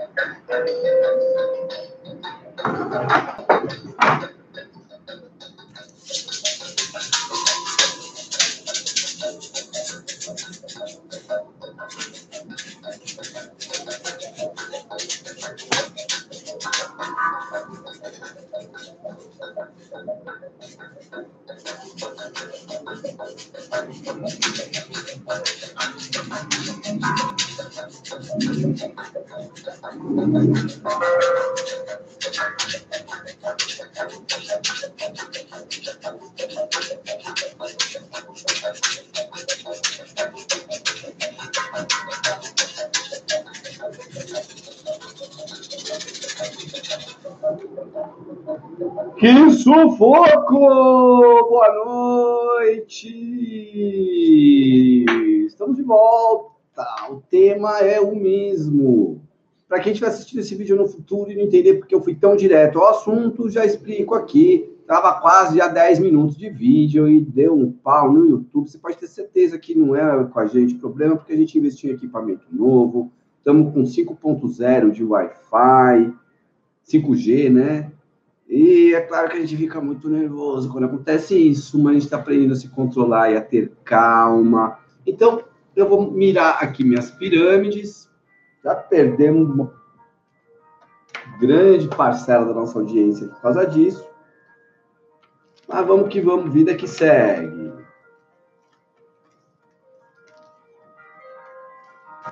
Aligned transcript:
Que 0.00 0.06
sufoco! 49.72 50.58
Boa 51.48 51.84
noite! 51.84 53.06
Estamos 55.46 55.76
de 55.76 55.82
volta. 55.84 56.50
O 57.08 57.22
tema 57.30 57.78
é 57.78 58.00
o 58.00 58.16
mesmo. 58.16 59.22
Para 59.68 59.78
quem 59.78 59.92
estiver 59.92 60.08
assistindo 60.08 60.40
esse 60.40 60.56
vídeo 60.56 60.74
no 60.74 60.88
futuro 60.88 61.30
e 61.30 61.36
não 61.36 61.44
entender 61.44 61.74
porque 61.74 61.94
eu 61.94 62.02
fui 62.02 62.16
tão 62.16 62.34
direto 62.34 62.80
ao 62.80 62.88
assunto, 62.88 63.48
já 63.48 63.64
explico 63.64 64.16
aqui. 64.16 64.76
Tava 64.88 65.20
quase 65.20 65.58
já 65.58 65.68
10 65.68 66.00
minutos 66.00 66.36
de 66.36 66.50
vídeo 66.50 67.08
e 67.08 67.20
deu 67.20 67.54
um 67.54 67.70
pau 67.70 68.12
no 68.12 68.28
YouTube. 68.28 68.68
Você 68.68 68.76
pode 68.76 68.96
ter 68.96 69.06
certeza 69.06 69.56
que 69.56 69.72
não 69.76 69.94
é 69.94 70.24
com 70.24 70.40
a 70.40 70.46
gente 70.46 70.74
problema, 70.74 71.14
porque 71.14 71.32
a 71.32 71.36
gente 71.36 71.56
investiu 71.56 71.92
em 71.92 71.94
equipamento 71.94 72.44
novo. 72.50 73.12
Estamos 73.38 73.72
com 73.72 73.84
5.0 73.84 74.90
de 74.90 75.04
Wi-Fi, 75.04 76.12
5G, 76.84 77.52
né? 77.52 77.92
E 78.50 78.92
é 78.94 79.00
claro 79.02 79.30
que 79.30 79.36
a 79.36 79.40
gente 79.40 79.56
fica 79.56 79.80
muito 79.80 80.10
nervoso 80.10 80.72
quando 80.72 80.86
acontece 80.86 81.38
isso, 81.38 81.78
mas 81.78 81.90
a 81.90 81.92
gente 81.92 82.02
está 82.02 82.16
aprendendo 82.16 82.52
a 82.52 82.56
se 82.56 82.68
controlar 82.68 83.30
e 83.30 83.36
a 83.36 83.40
ter 83.40 83.70
calma. 83.84 84.76
Então, 85.06 85.44
eu 85.76 85.88
vou 85.88 86.10
mirar 86.10 86.58
aqui 86.60 86.82
minhas 86.82 87.12
pirâmides. 87.12 88.10
Já 88.64 88.74
perdemos 88.74 89.48
uma 89.48 89.72
grande 91.38 91.86
parcela 91.86 92.44
da 92.44 92.52
nossa 92.52 92.76
audiência 92.76 93.28
por 93.28 93.40
causa 93.40 93.64
disso. 93.64 94.04
Mas 95.68 95.86
vamos 95.86 96.08
que 96.08 96.20
vamos, 96.20 96.52
vida 96.52 96.74
que 96.74 96.88
segue. 96.88 97.72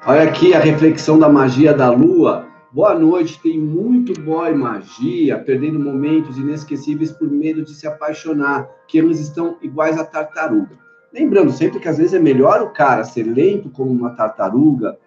Olha 0.04 0.24
aqui 0.24 0.52
a 0.52 0.58
reflexão 0.58 1.16
da 1.16 1.28
magia 1.28 1.72
da 1.72 1.90
lua 1.90 2.48
Boa 2.70 2.94
noite, 2.94 3.40
tem 3.40 3.58
muito 3.58 4.12
boy 4.20 4.52
magia, 4.52 5.38
perdendo 5.38 5.80
momentos 5.80 6.36
inesquecíveis 6.36 7.10
por 7.10 7.30
medo 7.30 7.64
de 7.64 7.72
se 7.72 7.86
apaixonar, 7.86 8.68
que 8.86 8.98
eles 8.98 9.18
estão 9.20 9.56
iguais 9.62 9.98
à 9.98 10.04
tartaruga. 10.04 10.76
Lembrando 11.10 11.50
sempre 11.50 11.80
que 11.80 11.88
às 11.88 11.96
vezes 11.96 12.12
é 12.12 12.18
melhor 12.18 12.60
o 12.60 12.70
cara 12.70 13.04
ser 13.04 13.22
lento 13.22 13.70
como 13.70 13.90
uma 13.90 14.10
tartaruga 14.10 14.98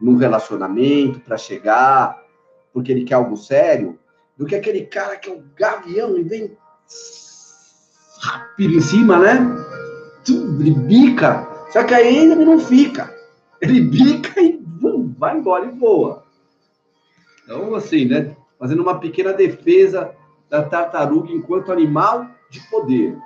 num 0.00 0.14
relacionamento 0.14 1.18
para 1.18 1.36
chegar, 1.36 2.16
porque 2.72 2.92
ele 2.92 3.02
quer 3.02 3.14
algo 3.14 3.36
sério, 3.36 3.98
do 4.38 4.46
que 4.46 4.54
aquele 4.54 4.86
cara 4.86 5.16
que 5.16 5.28
é 5.28 5.32
um 5.32 5.42
gavião 5.56 6.16
e 6.16 6.22
vem 6.22 6.56
rápido 8.20 8.74
em 8.74 8.80
cima, 8.80 9.18
né? 9.18 9.38
Ele 10.28 10.74
bica, 10.74 11.44
só 11.72 11.82
que 11.82 11.92
aí 11.92 12.18
ele 12.18 12.44
não 12.44 12.60
fica. 12.60 13.12
Ele 13.60 13.80
bica 13.80 14.40
e 14.40 14.62
vum, 14.80 15.12
vai 15.18 15.36
embora 15.36 15.66
e 15.66 15.70
voa. 15.70 16.29
Então, 17.50 17.74
assim, 17.74 18.04
né? 18.04 18.36
Fazendo 18.60 18.80
uma 18.80 19.00
pequena 19.00 19.32
defesa 19.32 20.14
da 20.48 20.62
tartaruga 20.62 21.32
enquanto 21.32 21.72
animal 21.72 22.28
de 22.48 22.60
poder. 22.70 23.18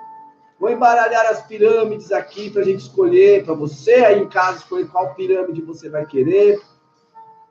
Vou 0.59 0.71
embaralhar 0.71 1.27
as 1.27 1.45
pirâmides 1.45 2.11
aqui 2.11 2.49
para 2.49 2.63
a 2.63 2.65
gente 2.65 2.79
escolher, 2.79 3.45
para 3.45 3.53
você 3.53 3.93
aí 3.93 4.19
em 4.19 4.27
casa 4.27 4.57
escolher 4.57 4.87
qual 4.87 5.13
pirâmide 5.13 5.61
você 5.61 5.89
vai 5.89 6.07
querer. 6.07 6.59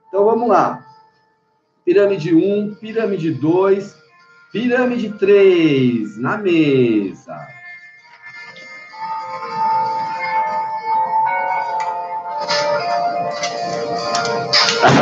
Então 0.08 0.24
vamos 0.24 0.48
lá. 0.48 0.84
Pirâmide 1.84 2.34
1, 2.34 2.74
pirâmide 2.80 3.30
2, 3.30 3.96
pirâmide 4.50 5.16
3 5.16 6.18
na 6.18 6.36
mesa. 6.38 7.54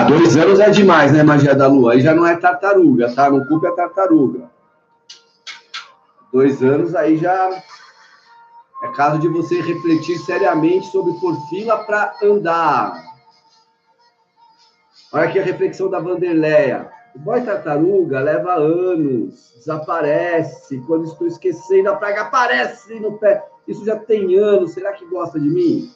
Dois 0.09 0.37
anos 0.37 0.61
é 0.61 0.71
demais, 0.71 1.13
né, 1.13 1.23
magia 1.23 1.55
da 1.55 1.67
lua? 1.67 1.93
Aí 1.93 2.01
já 2.01 2.15
não 2.15 2.27
é 2.27 2.37
tartaruga, 2.37 3.13
tá? 3.15 3.31
Não 3.31 3.45
culpa 3.47 3.69
a 3.69 3.73
tartaruga. 3.73 4.51
Dois 6.33 6.63
anos 6.63 6.95
aí 6.95 7.17
já 7.17 7.51
é 8.83 8.89
caso 8.97 9.19
de 9.19 9.29
você 9.29 9.61
refletir 9.61 10.19
seriamente 10.19 10.87
sobre 10.87 11.13
por 11.21 11.37
fila 11.49 11.85
para 11.85 12.15
andar. 12.23 12.95
Olha 15.13 15.25
aqui 15.25 15.39
a 15.39 15.45
reflexão 15.45 15.91
da 15.91 16.01
Vanderleia. 16.01 16.91
O 17.15 17.19
boy 17.19 17.43
tartaruga 17.43 18.21
leva 18.21 18.55
anos, 18.55 19.53
desaparece. 19.57 20.83
Quando 20.87 21.05
estou 21.05 21.27
esquecendo, 21.27 21.91
a 21.91 21.97
praga 21.97 22.23
aparece 22.23 22.99
no 22.99 23.19
pé. 23.19 23.45
Isso 23.69 23.85
já 23.85 23.97
tem 23.97 24.37
anos. 24.37 24.73
Será 24.73 24.93
que 24.93 25.05
gosta 25.05 25.39
de 25.39 25.49
mim? 25.49 25.91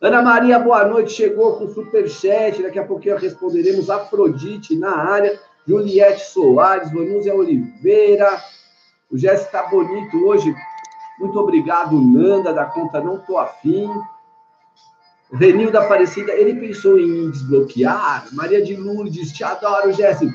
Ana 0.00 0.22
Maria, 0.22 0.58
boa 0.58 0.82
noite, 0.86 1.12
chegou 1.12 1.58
com 1.58 1.68
superchat, 1.68 2.62
daqui 2.62 2.78
a 2.78 2.86
pouquinho 2.86 3.18
responderemos 3.18 3.90
Afrodite 3.90 4.74
na 4.74 4.96
área, 4.96 5.38
Juliette 5.68 6.24
Soares, 6.24 6.90
Vanúzia 6.90 7.34
Oliveira, 7.34 8.42
o 9.10 9.18
Jéssica 9.18 9.58
está 9.58 9.62
bonito 9.68 10.16
hoje, 10.24 10.54
muito 11.18 11.38
obrigado, 11.38 12.00
Nanda, 12.00 12.50
da 12.50 12.64
conta 12.64 12.98
Não 12.98 13.18
Tô 13.18 13.36
Afim, 13.36 13.90
Renilda 15.34 15.82
Aparecida, 15.82 16.32
ele 16.32 16.54
pensou 16.54 16.98
em 16.98 17.30
desbloquear, 17.30 18.26
Maria 18.32 18.64
de 18.64 18.76
Lourdes, 18.76 19.32
te 19.32 19.44
adoro, 19.44 19.92
Jéssica, 19.92 20.32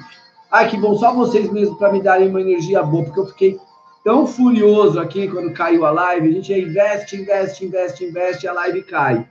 ai 0.51 0.69
que 0.69 0.77
bom, 0.77 0.95
só 0.95 1.11
vocês 1.11 1.51
mesmo 1.51 1.75
para 1.75 1.91
me 1.91 2.03
darem 2.03 2.29
uma 2.29 2.39
energia 2.39 2.83
boa, 2.83 3.05
porque 3.05 3.19
eu 3.19 3.27
fiquei 3.29 3.59
tão 4.03 4.27
furioso 4.27 4.99
aqui 4.99 5.27
quando 5.27 5.55
caiu 5.55 5.87
a 5.87 5.89
live, 5.89 6.29
a 6.29 6.31
gente 6.33 6.53
investe, 6.53 7.15
investe, 7.19 7.65
investe, 7.65 8.05
investe, 8.05 8.47
a 8.47 8.53
live 8.53 8.83
cai. 8.83 9.27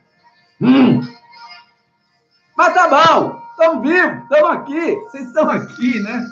Hum. 0.65 1.03
Mas 2.57 2.73
tá 2.73 2.89
bom, 2.89 3.43
estamos 3.51 3.87
vivos, 3.87 4.23
estamos 4.23 4.51
aqui, 4.51 4.95
vocês 4.95 5.27
estão 5.27 5.51
aqui, 5.51 6.01
né? 6.01 6.27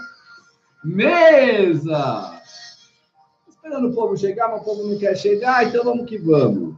Mesa! 0.83 2.41
Esperando 3.47 3.91
o 3.91 3.95
povo 3.95 4.17
chegar, 4.17 4.49
mas 4.49 4.63
o 4.63 4.65
povo 4.65 4.89
não 4.89 4.99
quer 4.99 5.15
chegar, 5.19 5.67
então 5.67 5.85
vamos 5.85 6.09
que 6.09 6.17
vamos. 6.17 6.75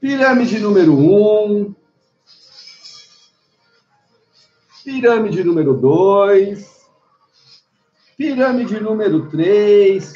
Pirâmide 0.00 0.58
número 0.58 0.98
um. 0.98 1.74
Pirâmide 4.82 5.44
número 5.44 5.74
dois. 5.74 6.80
Pirâmide 8.16 8.80
número 8.80 9.28
três 9.28 10.14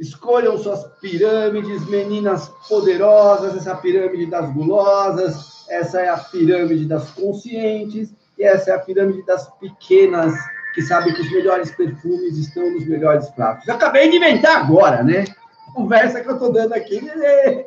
Escolham 0.00 0.56
suas 0.56 0.82
pirâmides, 0.98 1.86
meninas 1.86 2.48
poderosas, 2.66 3.54
essa 3.54 3.76
pirâmide 3.76 4.24
das 4.24 4.50
gulosas, 4.50 5.66
essa 5.68 6.00
é 6.00 6.08
a 6.08 6.16
pirâmide 6.16 6.86
das 6.86 7.10
conscientes, 7.10 8.10
e 8.38 8.42
essa 8.42 8.70
é 8.70 8.74
a 8.74 8.78
pirâmide 8.78 9.22
das 9.26 9.46
pequenas, 9.58 10.32
que 10.74 10.80
sabem 10.80 11.12
que 11.12 11.20
os 11.20 11.30
melhores 11.30 11.70
perfumes 11.72 12.38
estão 12.38 12.70
nos 12.70 12.86
melhores 12.86 13.28
pratos. 13.28 13.68
Eu 13.68 13.74
acabei 13.74 14.10
de 14.10 14.16
inventar 14.16 14.56
agora, 14.56 15.02
né? 15.02 15.26
Conversa 15.74 16.22
que 16.22 16.28
eu 16.30 16.34
estou 16.34 16.50
dando 16.50 16.72
aqui. 16.72 16.98
Né? 17.02 17.66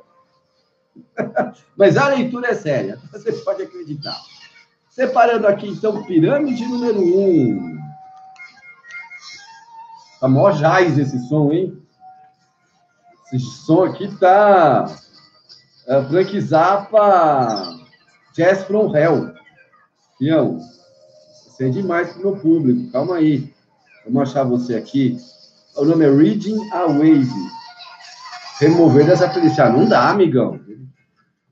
Mas 1.77 1.97
a 1.97 2.07
leitura 2.07 2.47
é 2.47 2.55
séria, 2.55 2.97
você 3.13 3.31
pode 3.31 3.61
acreditar. 3.61 4.17
Separando 4.89 5.45
aqui, 5.45 5.67
então, 5.67 6.01
pirâmide 6.01 6.65
número 6.65 6.99
um. 6.99 7.77
Tá 10.19 10.27
mó 10.27 10.49
jazz 10.49 10.97
esse 10.97 11.19
som, 11.27 11.51
hein? 11.51 11.82
Esse 13.33 13.49
som 13.65 13.83
aqui 13.83 14.15
tá 14.17 14.85
é, 15.87 16.03
Frank 16.03 16.39
Zappa 16.39 17.79
Jazz 18.35 18.63
from 18.65 18.95
Hell. 18.95 19.33
Fião, 20.19 20.59
isso 21.47 21.63
é 21.63 21.69
demais 21.69 22.13
pro 22.13 22.21
meu 22.21 22.37
público. 22.37 22.91
Calma 22.91 23.15
aí. 23.15 23.51
Vamos 24.05 24.29
achar 24.29 24.43
você 24.43 24.75
aqui. 24.75 25.17
O 25.75 25.83
nome 25.83 26.05
é 26.05 26.09
Reading 26.11 26.59
a 26.71 26.85
Wave. 26.85 27.27
Remover 28.59 29.07
dessa 29.07 29.27
playlist. 29.27 29.57
Ah, 29.57 29.69
não 29.69 29.87
dá, 29.87 30.11
amigão. 30.11 30.59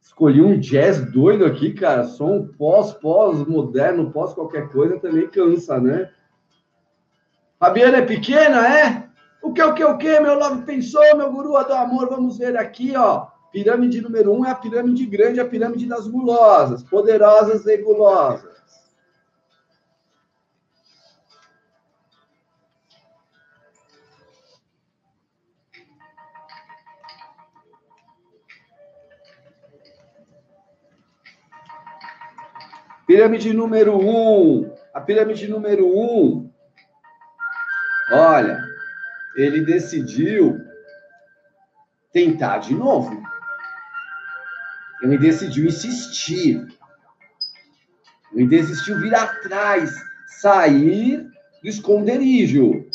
escolhi 0.03 0.39
um 0.39 0.59
jazz 0.59 1.11
doido 1.11 1.45
aqui, 1.45 1.73
cara. 1.73 2.03
Som 2.03 2.47
pós, 2.59 2.93
pós-moderno, 2.93 4.11
pós 4.11 4.35
qualquer 4.35 4.69
coisa 4.69 4.99
também 4.99 5.27
cansa, 5.27 5.79
né? 5.79 6.11
Fabiana 7.59 7.97
é 7.97 8.01
pequena, 8.05 8.67
é? 8.67 9.10
O 9.41 9.53
que, 9.53 9.61
o 9.61 9.73
que, 9.73 9.83
o 9.83 9.97
que, 9.97 10.19
meu 10.19 10.37
love 10.37 10.63
pensou, 10.63 11.01
meu 11.17 11.31
guru 11.31 11.51
do 11.63 11.73
amor? 11.73 12.09
Vamos 12.09 12.37
ver 12.37 12.55
aqui, 12.55 12.95
ó. 12.95 13.27
Pirâmide 13.51 13.99
número 13.99 14.31
um 14.31 14.45
é 14.45 14.51
a 14.51 14.55
pirâmide 14.55 15.05
grande, 15.05 15.39
a 15.39 15.45
pirâmide 15.45 15.85
das 15.87 16.07
gulosas, 16.07 16.83
poderosas 16.83 17.65
e 17.65 17.77
gulosas. 17.77 18.51
Pirâmide 33.05 33.51
número 33.51 33.97
um. 33.97 34.73
A 34.93 35.01
pirâmide 35.01 35.45
número 35.49 35.85
um. 35.85 36.49
Olha, 38.13 38.70
ele 39.35 39.61
decidiu 39.61 40.59
tentar 42.11 42.59
de 42.59 42.73
novo. 42.73 43.21
Ele 45.01 45.17
decidiu 45.17 45.65
insistir. 45.65 46.67
Ele 48.33 48.47
desistiu 48.47 48.99
vir 48.99 49.15
atrás, 49.15 49.93
sair 50.27 51.25
do 51.61 51.67
esconderijo. 51.67 52.85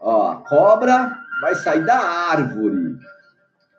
Ó, 0.00 0.30
a 0.30 0.36
cobra 0.36 1.18
vai 1.40 1.54
sair 1.54 1.84
da 1.84 1.98
árvore. 1.98 2.98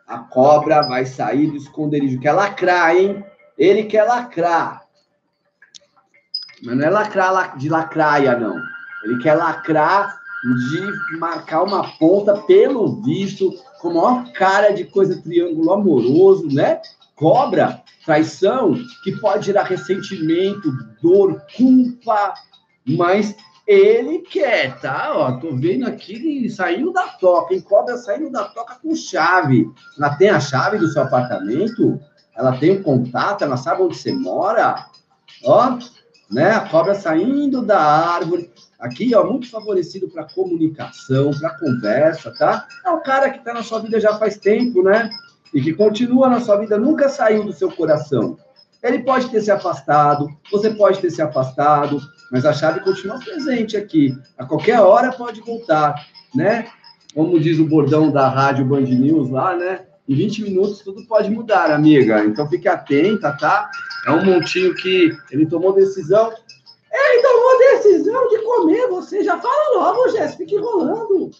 A 0.07 0.19
cobra 0.19 0.81
vai 0.87 1.05
sair 1.05 1.47
do 1.47 1.57
esconderijo. 1.57 2.19
Quer 2.19 2.33
lacrar, 2.33 2.95
hein? 2.95 3.23
Ele 3.57 3.83
quer 3.83 4.03
lacrar. 4.03 4.83
Mas 6.63 6.75
não 6.75 6.85
é 6.85 6.89
lacrar 6.89 7.57
de 7.57 7.69
lacraia, 7.69 8.37
não. 8.37 8.57
Ele 9.03 9.21
quer 9.21 9.35
lacrar 9.35 10.18
de 10.43 11.17
marcar 11.17 11.63
uma 11.63 11.83
ponta, 11.97 12.37
pelo 12.41 13.01
visto, 13.01 13.53
com 13.81 13.93
maior 13.93 14.31
cara 14.31 14.71
de 14.71 14.85
coisa 14.85 15.21
triângulo 15.21 15.71
amoroso, 15.73 16.47
né? 16.47 16.81
Cobra, 17.15 17.83
traição, 18.05 18.75
que 19.03 19.11
pode 19.19 19.47
gerar 19.47 19.63
ressentimento, 19.63 20.71
dor, 21.01 21.41
culpa, 21.55 22.33
mas 22.87 23.35
ele 23.67 24.19
quer, 24.19 24.79
tá? 24.79 25.11
Ó, 25.13 25.31
tô 25.33 25.55
vendo 25.55 25.85
aqui 25.85 26.49
saindo 26.49 26.91
da 26.91 27.03
toca, 27.03 27.53
hein? 27.53 27.61
Cobra 27.61 27.97
saindo 27.97 28.31
da 28.31 28.45
toca 28.45 28.75
com 28.81 28.95
chave. 28.95 29.69
Ela 29.97 30.15
tem 30.15 30.29
a 30.29 30.39
chave 30.39 30.79
do 30.79 30.87
seu 30.87 31.03
apartamento? 31.03 31.99
Ela 32.35 32.57
tem 32.57 32.71
o 32.71 32.81
contato? 32.83 33.43
Ela 33.43 33.57
sabe 33.57 33.83
onde 33.83 33.95
você 33.95 34.11
mora? 34.11 34.87
Ó, 35.45 35.77
né? 36.31 36.51
A 36.51 36.61
cobra 36.61 36.95
saindo 36.95 37.61
da 37.61 37.79
árvore. 37.79 38.48
Aqui, 38.79 39.13
ó, 39.13 39.25
muito 39.25 39.49
favorecido 39.49 40.07
para 40.07 40.23
comunicação, 40.23 41.31
para 41.37 41.57
conversa, 41.59 42.31
tá? 42.37 42.65
É 42.85 42.89
o 42.89 43.01
cara 43.01 43.29
que 43.29 43.39
está 43.39 43.53
na 43.53 43.61
sua 43.61 43.79
vida 43.79 43.99
já 43.99 44.17
faz 44.17 44.37
tempo, 44.37 44.81
né? 44.81 45.09
E 45.53 45.61
que 45.61 45.73
continua 45.73 46.29
na 46.29 46.39
sua 46.39 46.57
vida, 46.57 46.77
nunca 46.77 47.09
saiu 47.09 47.43
do 47.43 47.51
seu 47.51 47.69
coração. 47.69 48.37
Ele 48.81 48.99
pode 48.99 49.29
ter 49.29 49.41
se 49.41 49.51
afastado, 49.51 50.29
você 50.49 50.69
pode 50.69 50.99
ter 50.99 51.11
se 51.11 51.21
afastado, 51.21 51.99
mas 52.31 52.45
a 52.45 52.53
chave 52.53 52.79
continua 52.79 53.19
presente 53.19 53.75
aqui. 53.75 54.17
A 54.37 54.45
qualquer 54.45 54.79
hora 54.79 55.11
pode 55.11 55.41
voltar, 55.41 55.95
né? 56.33 56.67
Como 57.13 57.39
diz 57.39 57.59
o 57.59 57.65
bordão 57.65 58.09
da 58.11 58.29
rádio 58.29 58.63
Band 58.63 58.81
News 58.81 59.29
lá, 59.29 59.57
né? 59.57 59.81
Em 60.07 60.15
20 60.15 60.43
minutos 60.43 60.79
tudo 60.79 61.05
pode 61.05 61.29
mudar, 61.29 61.69
amiga. 61.71 62.23
Então 62.23 62.49
fique 62.49 62.67
atenta, 62.67 63.33
tá? 63.33 63.69
É 64.07 64.11
um 64.11 64.23
montinho 64.23 64.73
que 64.73 65.11
ele 65.29 65.45
tomou 65.45 65.73
decisão. 65.73 66.31
Ele 66.91 67.21
tomou 67.21 67.57
decisão 67.59 68.27
de 68.29 68.41
comer 68.41 68.87
você. 68.87 69.23
Já 69.23 69.39
fala 69.39 69.75
logo, 69.75 70.09
Jéssica, 70.09 70.37
fique 70.37 70.55
enrolando. 70.55 71.31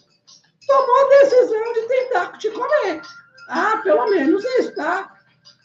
Tomou 0.66 1.08
decisão 1.08 1.72
de 1.72 1.80
tentar 1.82 2.38
te 2.38 2.50
comer. 2.50 3.02
Ah, 3.48 3.80
pelo 3.82 4.08
menos 4.08 4.44
está. 4.44 5.12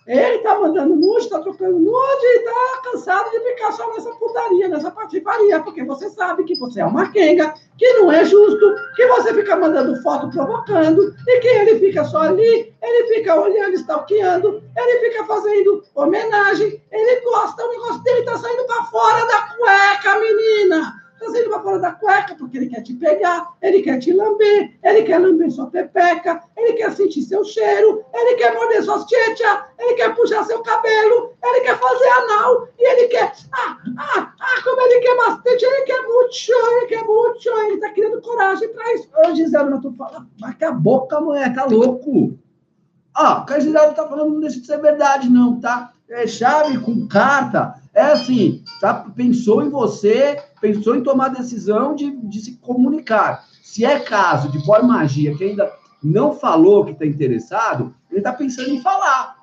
Ele 0.08 0.38
tá 0.40 0.60
mandando 0.60 0.96
nude, 0.96 1.30
tá 1.30 1.40
trocando 1.40 1.80
nude 1.80 2.26
e 2.26 2.40
tá 2.40 2.82
cansado 2.84 3.32
de 3.32 3.40
ficar 3.40 3.72
só 3.72 3.92
nessa 3.92 4.12
putaria, 4.12 4.68
nessa 4.68 4.92
patifaria, 4.92 5.60
porque 5.62 5.84
você 5.84 6.10
sabe 6.12 6.44
que 6.44 6.56
você 6.60 6.82
é 6.82 6.86
uma 6.86 7.12
quenga, 7.12 7.56
que 7.76 7.94
não 7.94 8.12
é 8.12 8.24
justo, 8.24 8.76
que 8.96 9.08
você 9.08 9.34
fica 9.34 9.56
mandando 9.56 10.00
foto 10.04 10.30
provocando 10.30 11.12
e 11.28 11.40
que 11.40 11.48
ele 11.48 11.80
fica 11.80 12.04
só 12.04 12.20
ali, 12.20 12.72
ele 12.84 13.08
fica 13.16 13.40
olhando, 13.40 13.74
stalkeando, 13.74 14.64
ele 14.78 15.10
fica 15.10 15.26
fazendo 15.26 15.84
homenagem, 15.96 16.84
ele 16.92 17.22
gosta, 17.22 17.66
o 17.66 17.72
negócio 17.72 18.04
dele 18.04 18.22
tá 18.24 18.38
saindo 18.38 18.64
para 18.66 18.84
fora 18.84 19.26
da 19.26 19.56
cueca, 19.56 20.20
menina! 20.20 21.05
Trazendo 21.18 21.50
para 21.50 21.64
fora 21.64 21.80
da 21.80 21.92
cueca, 21.92 22.36
porque 22.36 22.58
ele 22.58 22.70
quer 22.70 22.82
te 22.82 22.94
pegar, 22.94 23.54
ele 23.62 23.82
quer 23.82 24.00
te 24.00 24.14
lamber, 24.14 24.78
ele 24.84 25.04
quer 25.04 25.20
lamber 25.20 25.52
sua 25.52 25.68
pepeca, 25.68 26.44
ele 26.58 26.74
quer 26.74 26.92
sentir 26.94 27.22
seu 27.24 27.44
cheiro, 27.44 28.04
ele 28.14 28.36
quer 28.36 28.54
morder 28.54 28.84
suas 28.84 29.06
tchêtia, 29.06 29.66
ele 29.80 29.94
quer 29.96 30.16
puxar 30.16 30.44
seu 30.46 30.62
cabelo, 30.62 31.34
ele 31.44 31.62
quer 31.62 31.78
fazer 31.78 32.10
anal, 32.10 32.68
e 32.78 32.92
ele 32.92 33.08
quer. 33.08 33.32
Ah, 33.54 33.78
ah, 33.98 34.34
ah, 34.40 34.64
como 34.64 34.82
ele 34.82 35.00
quer 35.00 35.18
bastante, 35.18 35.66
ele 35.66 35.82
quer 35.86 36.02
muito, 36.04 36.36
ele 36.72 36.88
quer 36.88 37.04
muito, 37.04 37.50
ele 37.50 37.78
tá 37.80 37.90
criando 37.92 38.22
coragem 38.22 38.70
para 38.70 38.94
isso. 38.94 39.10
Ô, 39.18 39.34
Gisele, 39.34 39.72
eu 39.72 39.82
tô 39.82 39.92
falando, 39.94 40.28
mas 40.40 40.56
que 40.56 40.66
a 40.66 40.72
boca, 40.72 41.20
mulher, 41.22 41.54
tá 41.54 41.66
louco. 41.66 42.38
Ó, 43.18 43.42
o 43.42 43.46
que 43.46 43.54
a 43.54 43.94
tá 43.94 44.08
falando 44.08 44.34
não 44.34 44.42
deixa 44.42 44.60
de 44.60 44.68
ser 44.68 44.82
verdade, 44.82 45.30
não, 45.30 45.60
tá? 45.60 45.94
É 46.10 46.28
chave 46.28 46.78
com 46.80 47.08
carta 47.08 47.82
é 47.96 48.02
assim, 48.02 48.62
tá? 48.82 48.94
pensou 48.94 49.64
em 49.64 49.70
você, 49.70 50.38
pensou 50.60 50.98
em 50.98 51.02
tomar 51.02 51.30
decisão 51.30 51.96
de, 51.96 52.12
de 52.12 52.42
se 52.42 52.58
comunicar. 52.58 53.46
Se 53.64 53.86
é 53.86 54.00
caso 54.00 54.50
de 54.50 54.60
boy 54.66 54.84
magia 54.84 55.34
que 55.36 55.46
ainda 55.46 55.72
não 56.04 56.36
falou 56.36 56.84
que 56.84 56.92
está 56.92 57.06
interessado, 57.06 57.96
ele 58.12 58.20
está 58.20 58.34
pensando 58.34 58.70
em 58.70 58.82
falar. 58.82 59.38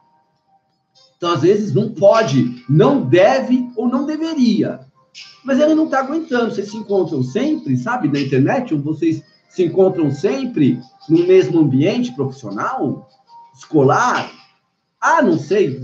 Então, 1.16 1.32
às 1.32 1.40
vezes, 1.40 1.72
não 1.72 1.88
pode, 1.94 2.62
não 2.68 3.00
deve 3.00 3.70
ou 3.74 3.88
não 3.88 4.04
deveria. 4.04 4.80
Mas 5.44 5.58
ele 5.58 5.74
não 5.74 5.86
está 5.86 6.00
aguentando. 6.00 6.54
Vocês 6.54 6.70
se 6.70 6.76
encontram 6.76 7.22
sempre, 7.22 7.76
sabe, 7.76 8.08
na 8.08 8.20
internet, 8.20 8.74
ou 8.74 8.80
vocês 8.80 9.22
se 9.48 9.64
encontram 9.64 10.10
sempre 10.10 10.78
no 11.08 11.26
mesmo 11.26 11.60
ambiente 11.60 12.12
profissional, 12.12 13.08
escolar, 13.54 14.30
ah, 15.02 15.20
não 15.20 15.36
sei, 15.36 15.80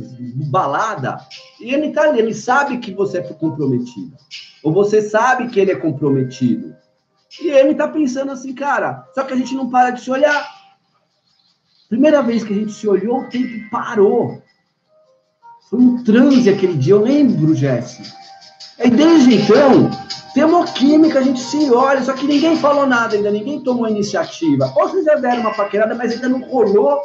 balada. 0.48 1.18
E 1.60 1.74
ele 1.74 1.90
tá 1.90 2.02
ali, 2.02 2.20
ele 2.20 2.32
sabe 2.32 2.78
que 2.78 2.94
você 2.94 3.18
é 3.18 3.22
comprometido. 3.22 4.16
Ou 4.62 4.72
você 4.72 5.02
sabe 5.02 5.48
que 5.48 5.58
ele 5.58 5.72
é 5.72 5.76
comprometido. 5.76 6.76
E 7.42 7.50
ele 7.50 7.74
tá 7.74 7.88
pensando 7.88 8.30
assim, 8.30 8.54
cara, 8.54 9.04
só 9.12 9.24
que 9.24 9.34
a 9.34 9.36
gente 9.36 9.56
não 9.56 9.68
para 9.68 9.90
de 9.90 10.02
se 10.02 10.10
olhar. 10.10 10.48
Primeira 11.88 12.22
vez 12.22 12.44
que 12.44 12.52
a 12.52 12.56
gente 12.56 12.72
se 12.72 12.86
olhou, 12.86 13.22
o 13.22 13.28
tempo 13.28 13.68
parou. 13.70 14.40
Foi 15.68 15.80
um 15.80 16.04
transe 16.04 16.48
aquele 16.48 16.76
dia, 16.76 16.94
eu 16.94 17.02
lembro, 17.02 17.56
Jesse. 17.56 18.14
E 18.78 18.88
desde 18.88 19.34
então, 19.34 19.90
tem 20.32 20.44
uma 20.44 20.64
química, 20.64 21.18
a 21.18 21.22
gente 21.22 21.40
se 21.40 21.68
olha, 21.72 22.02
só 22.04 22.12
que 22.12 22.24
ninguém 22.24 22.56
falou 22.56 22.86
nada 22.86 23.16
ainda, 23.16 23.32
ninguém 23.32 23.64
tomou 23.64 23.88
iniciativa. 23.88 24.72
Ou 24.76 24.88
vocês 24.88 25.04
já 25.04 25.16
deram 25.16 25.40
uma 25.40 25.54
paquerada, 25.54 25.94
mas 25.96 26.12
ainda 26.12 26.28
não 26.28 26.40
rolou 26.42 27.02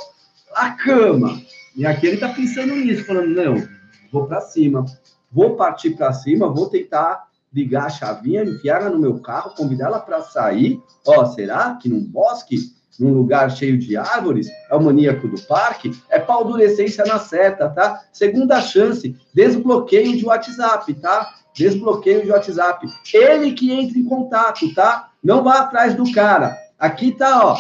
a 0.53 0.69
cama. 0.69 1.41
E 1.75 1.85
aqui 1.85 2.05
ele 2.05 2.15
está 2.15 2.29
pensando 2.29 2.75
nisso, 2.75 3.05
falando, 3.05 3.29
não, 3.29 3.67
vou 4.11 4.27
para 4.27 4.41
cima, 4.41 4.85
vou 5.31 5.55
partir 5.55 5.91
para 5.91 6.13
cima, 6.13 6.47
vou 6.47 6.69
tentar 6.69 7.27
ligar 7.51 7.85
a 7.85 7.89
chavinha, 7.89 8.43
enfiar 8.43 8.81
ela 8.81 8.89
no 8.91 8.99
meu 8.99 9.19
carro, 9.19 9.55
convidar 9.55 9.85
ela 9.85 9.99
para 9.99 10.21
sair. 10.21 10.81
Ó, 11.05 11.25
será 11.25 11.75
que 11.75 11.89
num 11.89 12.03
bosque, 12.03 12.57
num 12.99 13.13
lugar 13.13 13.49
cheio 13.51 13.77
de 13.77 13.97
árvores, 13.97 14.47
é 14.69 14.75
o 14.75 14.83
maníaco 14.83 15.27
do 15.27 15.41
parque? 15.43 15.91
É 16.09 16.19
paldurecência 16.19 17.05
na 17.05 17.19
seta, 17.19 17.69
tá? 17.69 18.03
Segunda 18.11 18.61
chance, 18.61 19.15
desbloqueio 19.33 20.17
de 20.17 20.25
WhatsApp, 20.25 20.93
tá? 20.95 21.33
Desbloqueio 21.55 22.23
de 22.23 22.31
WhatsApp. 22.31 22.87
Ele 23.13 23.53
que 23.53 23.71
entra 23.71 23.97
em 23.97 24.03
contato, 24.03 24.73
tá? 24.73 25.09
Não 25.23 25.43
vá 25.43 25.59
atrás 25.59 25.95
do 25.95 26.11
cara. 26.11 26.57
Aqui 26.77 27.11
tá, 27.11 27.45
ó. 27.45 27.57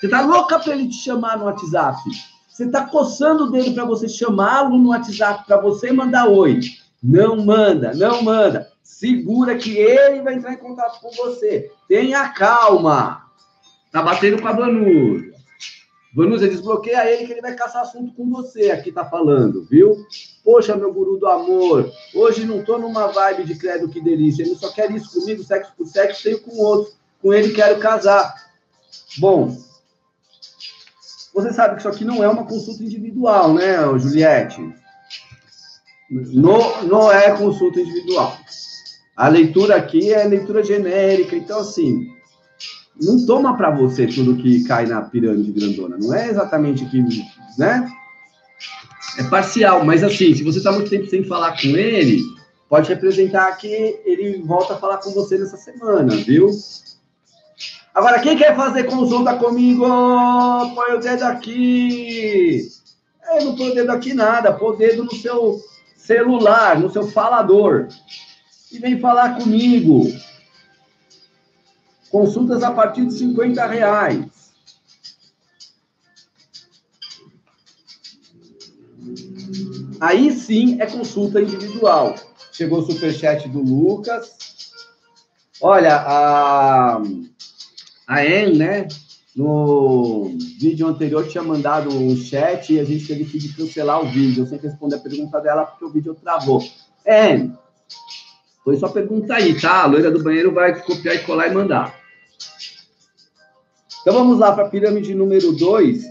Você 0.00 0.08
tá 0.08 0.22
louca 0.22 0.58
para 0.58 0.72
ele 0.72 0.88
te 0.88 0.96
chamar 0.96 1.36
no 1.36 1.44
WhatsApp? 1.44 1.98
Você 2.60 2.66
está 2.66 2.84
coçando 2.84 3.44
o 3.44 3.50
dedo 3.50 3.72
para 3.72 3.86
você 3.86 4.06
chamá-lo 4.06 4.76
no 4.76 4.90
WhatsApp, 4.90 5.46
para 5.46 5.58
você 5.58 5.90
mandar 5.90 6.28
oi. 6.28 6.60
Não 7.02 7.42
manda, 7.42 7.94
não 7.94 8.22
manda. 8.22 8.70
Segura 8.82 9.56
que 9.56 9.78
ele 9.78 10.20
vai 10.20 10.34
entrar 10.34 10.52
em 10.52 10.58
contato 10.58 11.00
com 11.00 11.10
você. 11.10 11.72
Tenha 11.88 12.28
calma. 12.28 13.24
Tá 13.90 14.02
batendo 14.02 14.42
com 14.42 14.46
a 14.46 14.52
Vanusa. 14.52 15.32
Vanusa, 16.14 16.46
desbloqueia 16.46 17.10
ele 17.10 17.26
que 17.26 17.32
ele 17.32 17.40
vai 17.40 17.54
caçar 17.54 17.80
assunto 17.80 18.12
com 18.12 18.28
você. 18.28 18.70
Aqui 18.70 18.92
tá 18.92 19.06
falando, 19.06 19.64
viu? 19.64 19.96
Poxa, 20.44 20.76
meu 20.76 20.92
guru 20.92 21.16
do 21.16 21.28
amor. 21.28 21.90
Hoje 22.14 22.44
não 22.44 22.62
tô 22.62 22.76
numa 22.76 23.06
vibe 23.06 23.44
de 23.44 23.54
credo 23.54 23.88
que 23.88 24.02
delícia. 24.02 24.42
Ele 24.42 24.54
só 24.54 24.70
quer 24.70 24.90
isso 24.90 25.18
comigo, 25.18 25.42
sexo 25.42 25.72
por 25.78 25.86
sexo, 25.86 26.24
tenho 26.24 26.42
com 26.42 26.58
outro. 26.58 26.92
Com 27.22 27.32
ele 27.32 27.54
quero 27.54 27.80
casar. 27.80 28.34
Bom, 29.18 29.56
Você 31.34 31.52
sabe 31.52 31.74
que 31.74 31.80
isso 31.80 31.88
aqui 31.88 32.04
não 32.04 32.22
é 32.22 32.28
uma 32.28 32.44
consulta 32.44 32.82
individual, 32.82 33.54
né, 33.54 33.76
Juliette? 33.98 34.60
Não, 36.10 36.84
não 36.84 37.12
é 37.12 37.30
consulta 37.36 37.80
individual. 37.80 38.36
A 39.16 39.28
leitura 39.28 39.76
aqui 39.76 40.12
é 40.12 40.24
leitura 40.24 40.64
genérica, 40.64 41.36
então 41.36 41.60
assim, 41.60 42.08
não 43.00 43.24
toma 43.26 43.56
para 43.56 43.70
você 43.70 44.06
tudo 44.06 44.36
que 44.36 44.64
cai 44.64 44.86
na 44.86 45.02
pirâmide 45.02 45.52
grandona. 45.52 45.96
Não 45.98 46.12
é 46.12 46.28
exatamente 46.28 46.84
que, 46.86 47.02
né? 47.56 47.88
É 49.18 49.24
parcial, 49.24 49.84
mas 49.84 50.02
assim, 50.02 50.34
se 50.34 50.42
você 50.42 50.58
está 50.58 50.72
muito 50.72 50.90
tempo 50.90 51.06
sem 51.06 51.24
falar 51.24 51.52
com 51.60 51.68
ele, 51.68 52.22
pode 52.68 52.88
representar 52.88 53.56
que 53.56 54.00
ele 54.04 54.42
volta 54.42 54.74
a 54.74 54.78
falar 54.78 54.98
com 54.98 55.10
você 55.10 55.38
nessa 55.38 55.56
semana, 55.56 56.14
viu? 56.16 56.50
Agora, 57.94 58.20
quem 58.20 58.36
quer 58.36 58.54
fazer 58.54 58.84
consulta 58.84 59.36
comigo, 59.36 59.84
põe 60.74 60.94
o 60.94 61.00
dedo 61.00 61.24
aqui. 61.24 62.68
Eu 63.34 63.44
não 63.44 63.56
põe 63.56 63.70
o 63.70 63.74
dedo 63.74 63.90
aqui 63.90 64.14
nada, 64.14 64.52
põe 64.52 64.74
o 64.74 64.76
dedo 64.76 65.04
no 65.04 65.14
seu 65.14 65.60
celular, 65.96 66.78
no 66.78 66.90
seu 66.90 67.08
falador. 67.08 67.88
E 68.70 68.78
vem 68.78 69.00
falar 69.00 69.36
comigo. 69.36 70.04
Consultas 72.10 72.62
a 72.62 72.70
partir 72.70 73.04
de 73.06 73.14
50 73.14 73.66
reais. 73.66 74.40
Aí 80.00 80.32
sim 80.32 80.80
é 80.80 80.86
consulta 80.86 81.40
individual. 81.40 82.14
Chegou 82.52 82.78
o 82.78 82.86
superchat 82.90 83.48
do 83.48 83.60
Lucas. 83.60 84.38
Olha, 85.60 85.96
a, 85.96 87.02
a 88.10 88.26
En, 88.26 88.56
né? 88.56 88.88
No 89.36 90.36
vídeo 90.58 90.88
anterior 90.88 91.28
tinha 91.28 91.44
mandado 91.44 91.88
um 91.96 92.16
chat 92.16 92.72
e 92.72 92.80
a 92.80 92.84
gente 92.84 93.06
teve 93.06 93.24
que 93.24 93.54
cancelar 93.54 94.02
o 94.02 94.08
vídeo. 94.10 94.42
Eu 94.42 94.46
sem 94.48 94.58
responder 94.58 94.96
a 94.96 94.98
pergunta 94.98 95.40
dela 95.40 95.64
porque 95.64 95.84
o 95.84 95.90
vídeo 95.90 96.16
travou. 96.20 96.60
En, 97.06 97.52
foi 98.64 98.76
só 98.76 98.88
pergunta 98.88 99.34
aí, 99.34 99.58
tá? 99.58 99.84
A 99.84 99.86
loira 99.86 100.10
do 100.10 100.24
banheiro 100.24 100.52
vai 100.52 100.82
copiar 100.82 101.14
e 101.14 101.20
colar 101.20 101.46
e 101.46 101.54
mandar. 101.54 101.94
Então 104.00 104.12
vamos 104.12 104.40
lá 104.40 104.52
para 104.52 104.66
a 104.66 104.68
pirâmide 104.68 105.14
número 105.14 105.52
2. 105.52 106.02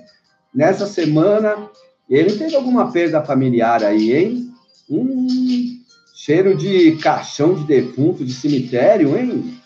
Nessa 0.55 0.87
semana, 0.87 1.69
ele 2.09 2.37
teve 2.37 2.55
alguma 2.55 2.93
perda 2.93 3.21
familiar 3.21 3.83
aí, 3.83 4.15
hein? 4.15 4.53
Hum, 4.89 5.83
cheiro 6.15 6.55
de 6.55 6.93
caixão 6.95 7.55
de 7.55 7.65
defunto, 7.65 8.23
de 8.23 8.33
cemitério, 8.33 9.17
hein? 9.17 9.59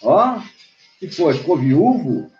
Ó, 0.00 0.38
que 1.08 1.16
foi? 1.16 1.34
Ficou 1.34 1.56
viúvo? 1.56 2.30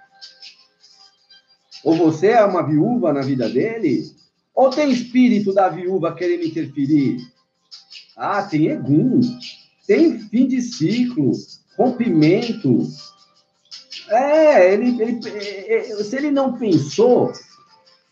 Ou 1.83 1.97
você 1.97 2.29
é 2.29 2.45
uma 2.45 2.63
viúva 2.63 3.13
na 3.13 3.21
vida 3.23 3.49
dele? 3.49 4.15
Ou 4.55 4.71
tem 4.71 4.93
espírito 4.93 5.53
da 5.53 5.69
viúva 5.69 6.15
querendo 6.15 6.45
interferir? 6.45 7.19
Ah, 8.17 8.43
tem 8.43 8.69
egum, 8.69 9.21
tem 9.85 10.17
fim 10.29 10.47
de 10.47 10.63
ciclo, 10.63 11.33
rompimento, 11.77 12.87
é, 14.09 14.75
ele, 14.75 15.03
ele, 15.03 15.29
é, 15.29 15.77
é, 15.79 16.05
se 16.05 16.15
ele 16.15 16.31
não 16.31 16.53
pensou, 16.53 17.33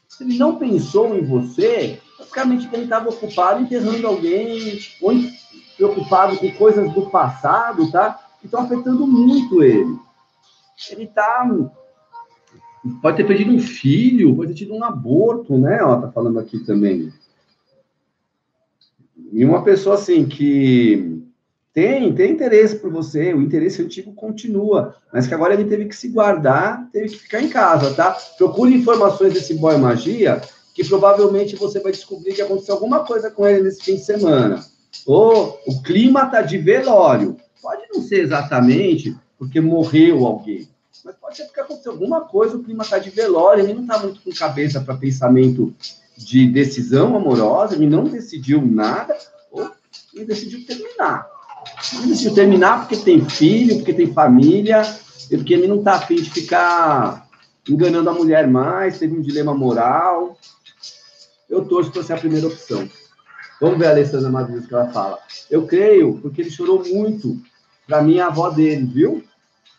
se 0.09 0.25
ele 0.25 0.37
não 0.37 0.57
pensou 0.57 1.16
em 1.16 1.23
você, 1.23 2.00
praticamente 2.16 2.69
ele 2.73 2.85
estava 2.85 3.11
ocupado 3.11 3.62
enterrando 3.62 4.07
alguém, 4.07 4.80
ou 5.00 5.12
preocupado 5.76 6.38
com 6.38 6.50
coisas 6.52 6.92
do 6.92 7.09
passado, 7.11 7.90
tá? 7.92 8.19
Que 8.40 8.47
estão 8.47 8.62
afetando 8.62 9.07
muito 9.07 9.62
ele. 9.62 10.10
Ele 10.91 11.05
está 11.05 11.47
pode 13.03 13.17
ter 13.17 13.27
perdido 13.27 13.53
um 13.53 13.61
filho, 13.61 14.35
pode 14.35 14.53
ter 14.53 14.59
tido 14.59 14.75
um 14.75 14.85
aborto, 14.85 15.59
né? 15.59 15.83
Ó, 15.83 16.01
tá 16.01 16.11
falando 16.11 16.39
aqui 16.39 16.59
também. 16.61 17.13
E 19.33 19.45
uma 19.45 19.63
pessoa 19.63 19.97
assim 19.97 20.27
que 20.27 21.23
tem, 21.73 22.13
tem 22.15 22.33
interesse 22.33 22.77
por 22.77 22.91
você, 22.91 23.33
o 23.33 23.43
interesse 23.43 23.83
antigo 23.83 24.13
continua, 24.13 24.97
mas 25.13 25.27
que 25.27 25.35
agora 25.35 25.55
ele 25.55 25.67
teve 25.67 25.85
que 25.85 25.95
se 25.95 26.09
guardar, 26.09 26.89
teve 26.91 27.11
que 27.11 27.19
ficar 27.19 27.41
em 27.41 27.49
casa, 27.49 27.95
tá? 27.95 28.17
Procure 28.37 28.75
informações 28.75 29.35
desse 29.35 29.55
boy 29.55 29.77
magia, 29.77 30.41
que 30.75 30.85
provavelmente 30.85 31.55
você 31.57 31.79
vai 31.79 31.93
descobrir 31.93 32.35
que 32.35 32.43
aconteceu 32.43 32.75
alguma 32.75 33.05
coisa 33.05 33.31
com 33.31 33.47
ele 33.47 33.63
nesse 33.63 33.85
fim 33.85 33.95
de 33.95 34.05
semana. 34.05 34.65
Ou 35.07 35.61
o 35.67 35.83
clima 35.83 36.27
tá 36.27 36.43
de 36.43 36.59
velório. 36.59 37.37
Pode 37.63 37.83
não 37.93 38.03
ser 38.03 38.23
exatamente 38.23 39.17
porque 39.40 39.59
morreu 39.59 40.26
alguém, 40.26 40.68
mas 41.02 41.16
pode 41.16 41.38
ser 41.38 41.44
porque 41.44 41.61
aconteceu 41.61 41.92
alguma 41.92 42.20
coisa, 42.20 42.59
o 42.59 42.62
clima 42.62 42.85
tá 42.85 42.99
de 42.99 43.09
velório, 43.09 43.64
ele 43.64 43.73
não 43.73 43.87
tá 43.87 43.99
muito 43.99 44.20
com 44.20 44.30
cabeça 44.32 44.82
para 44.82 44.99
pensamento 44.99 45.75
de 46.14 46.47
decisão 46.47 47.16
amorosa, 47.16 47.75
ele 47.75 47.88
não 47.88 48.04
decidiu 48.04 48.61
nada, 48.61 49.16
ou 49.50 49.73
ele 50.12 50.26
decidiu 50.26 50.66
terminar. 50.66 51.26
Não 51.94 52.06
decidiu 52.06 52.35
terminar 52.35 52.80
porque 52.80 52.99
tem 52.99 53.25
filho, 53.25 53.76
porque 53.76 53.94
tem 53.94 54.12
família, 54.12 54.82
e 55.30 55.38
porque 55.38 55.54
ele 55.54 55.66
não 55.66 55.78
está 55.78 55.94
afim 55.94 56.16
de 56.16 56.28
ficar 56.28 57.26
enganando 57.66 58.11
a 58.11 58.14
mulher 58.14 58.47
mais, 58.47 58.99
teve 58.99 59.16
um 59.16 59.23
dilema 59.23 59.54
moral. 59.54 60.37
Eu 61.49 61.64
torço 61.64 61.90
para 61.90 62.02
ser 62.02 62.12
a 62.12 62.18
primeira 62.18 62.47
opção. 62.47 62.87
Vamos 63.59 63.78
ver 63.78 63.87
a 63.87 63.90
Alessandra 63.92 64.28
Madrid 64.28 64.66
que 64.66 64.75
ela 64.75 64.92
fala. 64.92 65.18
Eu 65.50 65.66
creio, 65.66 66.18
porque 66.20 66.42
ele 66.42 66.50
chorou 66.50 66.85
muito 66.87 67.40
para 67.90 68.02
mim, 68.02 68.20
a 68.20 68.28
avó 68.28 68.49
dele, 68.50 68.87
viu? 68.87 69.25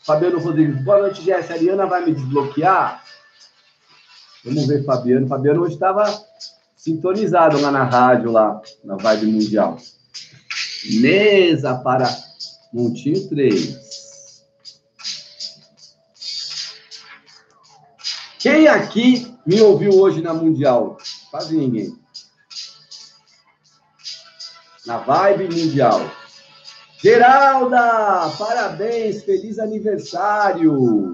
Fabiano 0.03 0.39
Rodrigues, 0.39 0.84
boa 0.84 1.00
noite, 1.00 1.22
Jéssica. 1.22 1.53
A 1.53 1.58
Ariana 1.58 1.86
vai 1.86 2.03
me 2.03 2.13
desbloquear? 2.13 3.03
Vamos 4.43 4.65
ver, 4.65 4.84
Fabiano. 4.84 5.27
Fabiano 5.27 5.62
hoje 5.62 5.75
estava 5.75 6.05
sintonizado 6.75 7.62
lá 7.62 7.72
na 7.72 7.84
rádio, 7.84 8.31
lá, 8.31 8.60
na 8.84 8.96
Vibe 8.96 9.31
Mundial. 9.34 9.77
Mesa 11.00 11.75
para 11.75 12.10
Montinho 12.74 13.29
3. 13.29 13.79
Quem 18.39 18.67
aqui 18.67 19.38
me 19.46 19.62
ouviu 19.62 19.91
hoje 20.00 20.20
na 20.22 20.34
Mundial? 20.34 20.98
Quase 21.29 21.55
ninguém. 21.55 21.96
Na 24.84 24.98
Vibe 24.98 25.55
Mundial. 25.55 26.20
Geralda, 27.03 28.31
parabéns, 28.38 29.24
feliz 29.24 29.58
aniversário. 29.58 31.13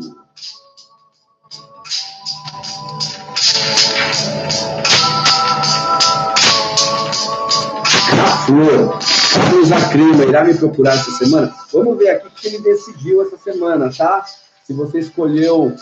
Flor. 8.46 9.00
Carlos 9.34 9.72
Acrima 9.72 10.26
irá 10.26 10.44
me 10.44 10.54
procurar 10.56 10.94
essa 10.94 11.12
semana? 11.12 11.54
Vamos 11.72 11.98
ver 11.98 12.10
aqui 12.10 12.28
o 12.28 12.32
que 12.32 12.48
ele 12.48 12.60
decidiu 12.60 13.22
essa 13.22 13.38
semana, 13.38 13.90
tá? 13.96 14.26
Se 14.66 14.74
você 14.74 15.00
escolheu 15.00 15.74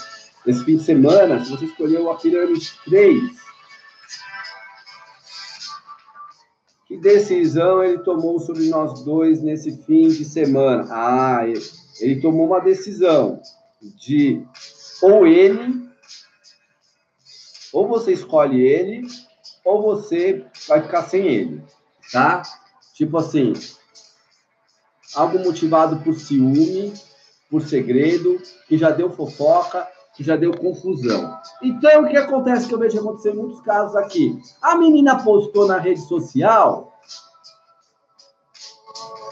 esse 0.46 0.64
fim 0.64 0.78
de 0.78 0.84
semana, 0.84 1.44
se 1.44 1.50
você 1.50 1.66
escolheu 1.66 2.12
a 2.12 2.16
pirâmide 2.16 2.72
3, 2.86 3.22
que 6.96 7.02
decisão 7.02 7.84
ele 7.84 8.00
tomou 8.00 8.40
sobre 8.40 8.70
nós 8.70 9.04
dois 9.04 9.42
nesse 9.42 9.72
fim 9.84 10.08
de 10.08 10.24
semana? 10.24 10.88
Ah, 10.90 11.42
ele, 12.00 12.22
tomou 12.22 12.48
uma 12.48 12.60
decisão 12.60 13.42
de 13.82 14.42
ou 15.02 15.28
ele, 15.28 15.90
ou 17.74 17.88
você 17.88 18.14
escolhe 18.14 18.62
ele, 18.62 19.06
ou 19.64 19.82
você 19.82 20.46
vai 20.68 20.82
ficar 20.82 21.04
sem 21.04 21.28
ele, 21.28 21.64
tá? 22.12 22.42
Tipo 22.94 23.18
assim, 23.18 23.54
algo 25.14 25.40
motivado 25.40 25.98
por 26.02 26.18
ciúme, 26.18 26.94
por 27.50 27.62
segredo, 27.62 28.42
que 28.68 28.78
já 28.78 28.90
deu 28.90 29.10
fofoca, 29.12 29.86
que 30.15 30.24
já 30.24 30.36
deu 30.36 30.55
confusão. 30.55 31.38
Então, 31.62 32.03
o 32.03 32.07
que 32.07 32.17
acontece 32.17 32.67
que 32.67 32.74
eu 32.74 32.79
vejo 32.79 33.00
acontecer 33.00 33.31
em 33.31 33.36
muitos 33.36 33.62
casos 33.62 33.95
aqui? 33.95 34.41
A 34.62 34.75
menina 34.75 35.22
postou 35.24 35.67
na 35.67 35.77
rede 35.77 36.01
social 36.01 36.95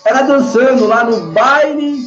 ela 0.06 0.24
dançando 0.24 0.86
lá 0.86 1.04
no 1.04 1.32
baile, 1.32 2.06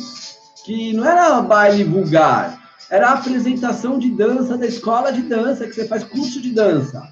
que 0.64 0.92
não 0.92 1.06
era 1.06 1.40
baile 1.40 1.84
vulgar, 1.84 2.60
era 2.90 3.08
a 3.08 3.14
apresentação 3.14 3.98
de 3.98 4.10
dança 4.10 4.56
da 4.56 4.66
escola 4.66 5.12
de 5.12 5.22
dança, 5.22 5.66
que 5.66 5.72
você 5.72 5.88
faz 5.88 6.04
curso 6.04 6.40
de 6.40 6.52
dança. 6.52 7.02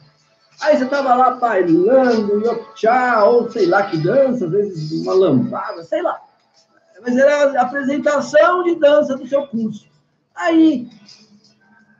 Aí 0.60 0.76
você 0.76 0.86
tava 0.86 1.14
lá 1.14 1.30
bailando, 1.32 2.64
tchau, 2.74 3.34
ou 3.34 3.50
sei 3.50 3.66
lá 3.66 3.84
que 3.84 3.96
dança, 3.96 4.44
às 4.44 4.52
vezes 4.52 4.92
uma 5.02 5.14
lambada, 5.14 5.82
sei 5.84 6.02
lá. 6.02 6.20
Mas 7.02 7.16
era 7.16 7.58
a 7.58 7.62
apresentação 7.62 8.62
de 8.62 8.76
dança 8.76 9.16
do 9.16 9.26
seu 9.26 9.46
curso. 9.48 9.86
Aí 10.34 10.88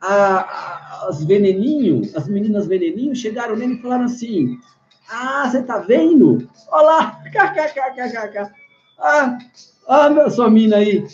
a, 0.06 1.06
as 1.08 1.24
veneninhos, 1.24 2.14
as 2.14 2.28
meninas 2.28 2.66
veneninhos 2.66 3.18
chegaram 3.18 3.56
nele 3.56 3.74
e 3.74 3.82
falaram 3.82 4.04
assim: 4.04 4.58
Ah, 5.10 5.48
você 5.48 5.62
tá 5.62 5.78
vendo? 5.78 6.48
Olha 6.68 6.86
lá, 6.86 7.22
kkkkkk. 7.24 8.50
Ah, 8.98 9.38
ah, 9.88 10.30
sua 10.30 10.50
mina 10.50 10.76
aí. 10.76 11.06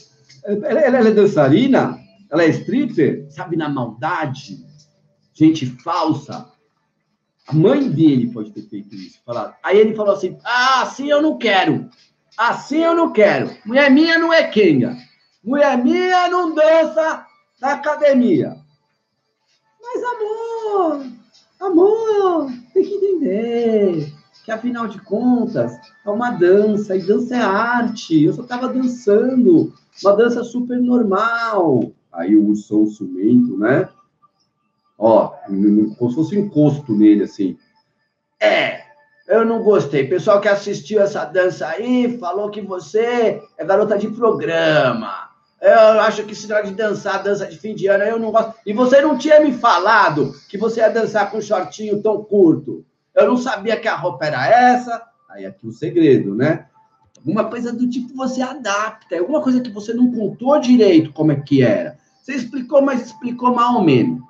Ela, 0.45 0.81
ela 0.81 1.09
é 1.09 1.13
dançarina? 1.13 1.99
Ela 2.31 2.45
é 2.45 2.49
stripper? 2.49 3.27
Sabe, 3.31 3.57
na 3.57 3.69
maldade 3.69 4.71
gente 5.45 5.67
falsa. 5.67 6.47
A 7.47 7.55
mãe 7.55 7.89
dele 7.89 8.31
pode 8.33 8.51
ter 8.53 8.63
feito 8.63 8.95
isso. 8.95 9.19
Falado. 9.25 9.55
Aí 9.63 9.79
ele 9.79 9.95
falou 9.95 10.15
assim: 10.15 10.39
ah, 10.45 10.83
assim 10.83 11.11
eu 11.11 11.23
não 11.23 11.39
quero. 11.39 11.89
Assim 12.37 12.79
eu 12.79 12.95
não 12.95 13.13
quero. 13.13 13.51
Mulher 13.65 13.91
minha 13.91 14.19
não 14.19 14.33
é 14.33 14.45
quenga. 14.45 14.97
Mulher 15.43 15.83
minha 15.83 16.29
não 16.29 16.55
dança 16.55 17.27
na 17.61 17.73
academia. 17.73 18.57
Mas, 19.93 20.05
amor, 20.05 21.07
amor, 21.59 22.53
tem 22.73 22.85
que 22.85 22.95
entender 22.95 24.13
que, 24.45 24.53
afinal 24.53 24.87
de 24.87 25.01
contas, 25.01 25.73
é 26.05 26.11
uma 26.11 26.31
dança, 26.31 26.97
e 26.97 27.03
dança 27.03 27.37
é 27.37 27.41
arte. 27.41 28.25
Eu 28.25 28.33
só 28.33 28.43
estava 28.43 28.69
dançando, 28.69 29.73
uma 30.03 30.17
dança 30.17 30.45
super 30.45 30.81
normal. 30.81 31.93
Aí 32.13 32.37
o 32.37 32.47
ursão 32.47 32.87
ciumento, 32.87 33.59
né? 33.59 33.89
Ó, 34.97 35.29
como 35.99 36.11
se 36.11 36.15
fosse 36.15 36.39
um 36.39 36.45
encosto 36.45 36.95
nele, 36.95 37.25
assim. 37.25 37.59
É, 38.41 38.83
eu 39.27 39.45
não 39.45 39.63
gostei. 39.63 40.07
Pessoal 40.07 40.41
que 40.41 40.49
assistiu 40.49 41.01
essa 41.01 41.25
dança 41.25 41.67
aí 41.67 42.17
falou 42.19 42.51
que 42.51 42.61
você 42.61 43.43
é 43.59 43.65
garota 43.65 43.99
de 43.99 44.09
programa. 44.09 45.30
Eu 45.61 46.01
acho 46.01 46.25
que 46.25 46.35
se 46.35 46.47
de 46.47 46.71
dançar, 46.73 47.23
dança 47.23 47.47
de 47.47 47.59
fim 47.59 47.75
de 47.75 47.87
ano, 47.87 48.05
eu 48.05 48.19
não 48.19 48.31
gosto. 48.31 48.55
E 48.65 48.73
você 48.73 49.01
não 49.03 49.19
tinha 49.19 49.41
me 49.41 49.53
falado 49.53 50.35
que 50.49 50.57
você 50.57 50.81
ia 50.81 50.89
dançar 50.89 51.31
com 51.31 51.37
um 51.37 51.43
shortinho 51.43 52.03
tão 52.03 52.25
curto. 52.25 52.85
Eu 53.15 53.29
não 53.29 53.37
sabia 53.37 53.79
que 53.79 53.87
a 53.87 53.95
roupa 53.95 54.25
era 54.25 54.47
essa. 54.49 55.03
Aí 55.29 55.45
aqui 55.45 55.67
o 55.67 55.73
segredo, 55.73 56.35
né? 56.35 56.67
Alguma 57.19 57.45
coisa 57.45 57.71
do 57.73 57.87
tipo 57.89 58.17
você 58.17 58.41
adapta. 58.41 59.19
Alguma 59.19 59.43
coisa 59.43 59.61
que 59.61 59.71
você 59.71 59.93
não 59.93 60.11
contou 60.11 60.59
direito 60.59 61.13
como 61.13 61.33
é 61.33 61.37
que 61.37 61.63
era. 61.63 61.99
Você 62.23 62.35
explicou, 62.35 62.81
mas 62.81 63.07
explicou 63.07 63.55
mal 63.55 63.77
ou 63.77 63.85
menos. 63.85 64.23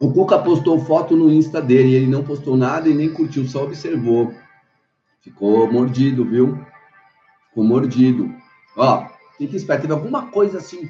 O 0.00 0.12
Cuca 0.12 0.38
postou 0.38 0.78
foto 0.80 1.16
no 1.16 1.30
Insta 1.30 1.62
dele, 1.62 1.94
ele 1.94 2.06
não 2.06 2.22
postou 2.22 2.56
nada 2.56 2.88
e 2.88 2.94
nem 2.94 3.12
curtiu, 3.12 3.46
só 3.46 3.62
observou. 3.62 4.34
Ficou 5.22 5.72
mordido, 5.72 6.24
viu? 6.24 6.66
Ficou 7.56 7.64
mordido. 7.64 8.34
Ó, 8.76 9.06
fica 9.38 9.56
esperto. 9.56 9.80
Teve 9.80 9.94
alguma 9.94 10.26
coisa 10.26 10.58
assim 10.58 10.86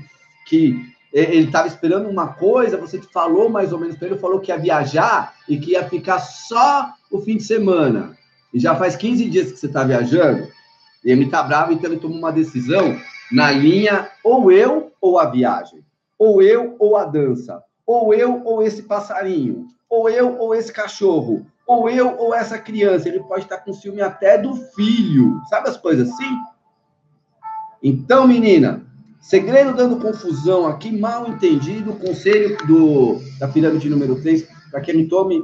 que 0.49 0.85
ele 1.13 1.47
estava 1.47 1.69
esperando 1.69 2.09
uma 2.09 2.27
coisa, 2.27 2.77
você 2.77 3.01
falou 3.01 3.49
mais 3.49 3.73
ou 3.73 3.79
menos 3.79 3.97
para 3.97 4.09
ele, 4.09 4.19
falou 4.19 4.41
que 4.41 4.51
ia 4.51 4.59
viajar 4.59 5.33
e 5.49 5.59
que 5.59 5.71
ia 5.71 5.89
ficar 5.89 6.19
só 6.19 6.93
o 7.09 7.21
fim 7.21 7.37
de 7.37 7.45
semana. 7.45 8.19
E 8.53 8.59
já 8.59 8.75
faz 8.75 8.97
15 8.97 9.31
dias 9.31 9.53
que 9.53 9.59
você 9.59 9.67
está 9.67 9.85
viajando, 9.85 10.49
e 11.05 11.13
ele 11.13 11.27
está 11.27 11.41
bravo, 11.41 11.73
então 11.73 11.89
ele 11.89 12.01
tomou 12.01 12.19
uma 12.19 12.33
decisão 12.33 12.99
na 13.31 13.53
linha 13.53 14.11
ou 14.25 14.51
eu 14.51 14.91
ou 15.01 15.21
a 15.21 15.31
viagem, 15.31 15.85
ou 16.19 16.43
eu 16.43 16.75
ou 16.81 16.97
a 16.97 17.05
dança, 17.05 17.63
ou 17.87 18.13
eu 18.13 18.43
ou 18.45 18.61
esse 18.61 18.83
passarinho, 18.83 19.69
ou 19.89 20.11
eu 20.11 20.37
ou 20.37 20.53
esse 20.53 20.73
cachorro, 20.73 21.47
ou 21.65 21.89
eu 21.89 22.17
ou 22.19 22.35
essa 22.35 22.59
criança. 22.59 23.09
Ele 23.09 23.21
pode 23.21 23.45
estar 23.45 23.59
com 23.59 23.73
ciúme 23.73 24.03
até 24.03 24.37
do 24.37 24.57
filho, 24.75 25.41
sabe 25.49 25.69
as 25.69 25.77
coisas 25.77 26.11
assim? 26.11 26.56
Então, 27.89 28.27
menina, 28.27 28.85
segredo 29.21 29.73
dando 29.73 30.01
confusão 30.01 30.67
aqui, 30.67 30.91
mal 30.91 31.29
entendido, 31.29 31.93
conselho 31.93 32.59
do, 32.67 33.21
da 33.39 33.47
pirâmide 33.47 33.89
número 33.89 34.21
3, 34.21 34.45
para 34.73 34.81
que 34.81 34.91
ele 34.91 35.07
tome, 35.07 35.41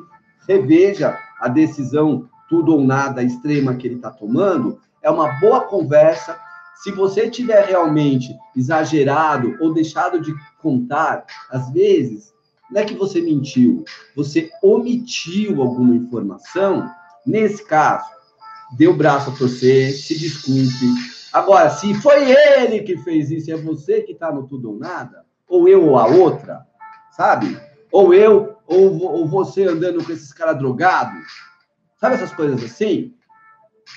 reveja 0.49 1.17
a 1.39 1.47
decisão 1.47 2.29
tudo 2.49 2.75
ou 2.75 2.85
nada 2.85 3.23
extrema 3.23 3.77
que 3.77 3.87
ele 3.87 3.95
está 3.95 4.11
tomando, 4.11 4.81
é 5.01 5.09
uma 5.09 5.39
boa 5.39 5.61
conversa. 5.61 6.37
Se 6.83 6.91
você 6.91 7.31
tiver 7.31 7.65
realmente 7.65 8.37
exagerado 8.57 9.57
ou 9.61 9.73
deixado 9.73 10.21
de 10.21 10.35
contar, 10.61 11.25
às 11.49 11.71
vezes 11.71 12.35
não 12.73 12.81
é 12.81 12.85
que 12.85 12.95
você 12.95 13.21
mentiu, 13.21 13.85
você 14.17 14.51
omitiu 14.61 15.63
alguma 15.63 15.95
informação. 15.95 16.91
Nesse 17.25 17.65
caso, 17.65 18.11
deu 18.77 18.91
o 18.91 18.97
braço 18.97 19.31
a 19.31 19.33
torcer, 19.33 19.93
se 19.93 20.19
desculpe. 20.19 21.22
Agora, 21.33 21.71
se 21.71 21.95
foi 21.95 22.31
ele 22.31 22.81
que 22.81 22.99
fez 22.99 23.31
isso, 23.31 23.51
é 23.51 23.57
você 23.57 24.03
que 24.03 24.13
está 24.13 24.31
no 24.31 24.47
tudo 24.47 24.71
ou 24.71 24.79
nada, 24.79 25.25
ou 25.49 25.67
eu 25.67 25.87
ou 25.89 25.99
a 25.99 26.07
outra, 26.07 26.67
sabe? 27.11 27.59
Ou 27.91 28.13
eu, 28.13 28.57
ou, 28.67 29.01
ou 29.03 29.27
você 29.27 29.65
andando 29.65 30.05
com 30.05 30.13
esses 30.13 30.33
caras 30.33 30.59
drogados, 30.59 31.27
sabe 31.99 32.17
essas 32.17 32.35
coisas 32.35 32.63
assim? 32.63 33.15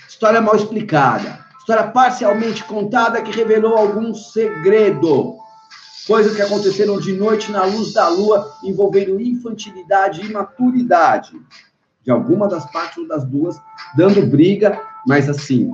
História 0.07 0.39
mal 0.39 0.55
explicada, 0.55 1.45
história 1.57 1.87
parcialmente 1.87 2.63
contada 2.63 3.21
que 3.21 3.31
revelou 3.31 3.75
algum 3.75 4.13
segredo. 4.13 5.35
Coisas 6.07 6.35
que 6.35 6.41
aconteceram 6.41 6.99
de 6.99 7.13
noite 7.13 7.51
na 7.51 7.65
luz 7.65 7.93
da 7.93 8.07
lua, 8.07 8.53
envolvendo 8.63 9.19
infantilidade 9.19 10.21
e 10.21 10.27
imaturidade 10.27 11.33
de 12.03 12.11
alguma 12.11 12.47
das 12.47 12.71
partes 12.71 12.99
ou 12.99 13.07
das 13.07 13.25
duas, 13.25 13.59
dando 13.97 14.25
briga, 14.27 14.79
mas 15.07 15.27
assim, 15.27 15.71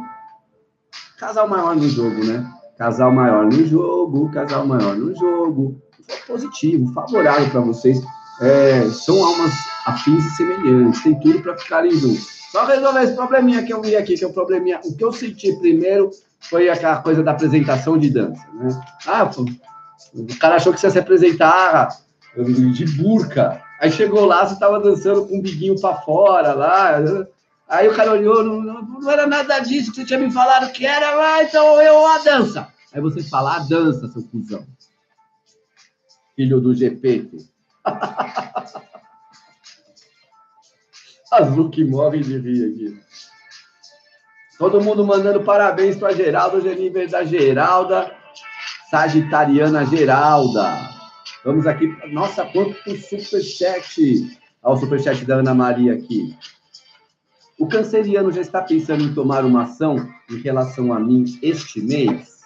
casal 1.21 1.47
maior 1.47 1.75
no 1.75 1.88
jogo, 1.88 2.25
né? 2.25 2.43
Casal 2.79 3.12
maior 3.12 3.45
no 3.45 3.65
jogo, 3.67 4.31
casal 4.31 4.65
maior 4.65 4.95
no 4.95 5.15
jogo. 5.15 5.79
Positivo, 6.25 6.91
favorável 6.93 7.47
para 7.51 7.62
vocês. 7.62 8.01
É, 8.41 8.89
são 8.89 9.23
almas 9.23 9.53
afins 9.86 10.25
e 10.25 10.29
semelhantes, 10.31 11.03
tem 11.03 11.19
tudo 11.19 11.39
para 11.43 11.55
ficarem 11.60 11.91
juntos. 11.91 12.27
Só 12.51 12.65
resolver 12.65 13.03
esse 13.03 13.13
probleminha 13.13 13.63
que 13.63 13.71
eu 13.71 13.81
vi 13.81 13.95
aqui, 13.95 14.15
que 14.15 14.23
é 14.23 14.27
o 14.27 14.34
probleminha. 14.34 14.81
O 14.84 14.97
que 14.97 15.05
eu 15.05 15.13
senti 15.13 15.53
primeiro 15.60 16.10
foi 16.39 16.69
aquela 16.69 16.97
coisa 16.97 17.21
da 17.21 17.31
apresentação 17.31 17.99
de 17.99 18.10
dança, 18.10 18.41
né? 18.55 18.81
Ah, 19.05 19.29
o 20.15 20.39
cara 20.39 20.55
achou 20.55 20.73
que 20.73 20.79
você 20.79 20.88
ia 20.88 20.91
se 20.91 20.99
apresentar 20.99 21.89
de 22.36 22.86
burca. 22.97 23.62
Aí 23.79 23.91
chegou 23.91 24.25
lá, 24.25 24.45
você 24.45 24.55
estava 24.55 24.79
dançando 24.79 25.27
com 25.27 25.38
um 25.38 25.41
biguinho 25.41 25.79
para 25.79 25.95
fora 25.97 26.53
lá. 26.53 26.99
Aí 27.71 27.88
o 27.88 27.95
cara 27.95 28.12
olhou, 28.12 28.43
não, 28.43 28.62
não, 28.62 29.10
era 29.10 29.25
nada 29.25 29.60
disso 29.60 29.91
que 29.91 29.95
você 29.95 30.05
tinha 30.05 30.19
me 30.19 30.29
falado 30.29 30.73
que 30.73 30.86
era, 30.86 31.07
ah, 31.07 31.41
então 31.41 31.81
eu 31.81 32.05
a 32.05 32.17
dança. 32.17 32.67
Aí 32.93 32.99
você 32.99 33.23
fala, 33.23 33.55
a 33.55 33.60
dança, 33.60 34.10
seu 34.10 34.23
cuzão. 34.23 34.67
Filho 36.36 36.60
do 36.60 36.75
GP. 36.75 37.29
Azul 41.31 41.69
que 41.71 41.86
morre 41.86 42.19
de 42.19 42.39
rir 42.39 42.73
aqui. 42.73 43.01
Todo 44.57 44.84
mundo 44.84 45.07
mandando 45.07 45.41
parabéns 45.41 45.95
para 45.95 46.13
Geralda, 46.13 46.57
hoje 46.57 46.67
é 46.67 47.07
da 47.07 47.23
Geralda. 47.23 48.13
Sagitariana 48.89 49.86
Geralda. 49.86 50.89
Vamos 51.45 51.65
aqui, 51.65 51.88
nossa, 52.12 52.45
quanto 52.47 52.75
superchat. 52.97 54.38
Olha 54.62 54.75
o 54.75 54.77
superchat 54.77 55.23
da 55.23 55.36
Ana 55.36 55.53
Maria 55.53 55.93
aqui. 55.93 56.38
O 57.62 57.67
canceriano 57.67 58.32
já 58.32 58.41
está 58.41 58.60
pensando 58.60 59.04
em 59.04 59.13
tomar 59.13 59.45
uma 59.45 59.62
ação 59.62 59.95
em 60.32 60.38
relação 60.38 60.91
a 60.91 61.00
mim 61.00 61.26
este 61.43 61.80
mês? 61.80 62.41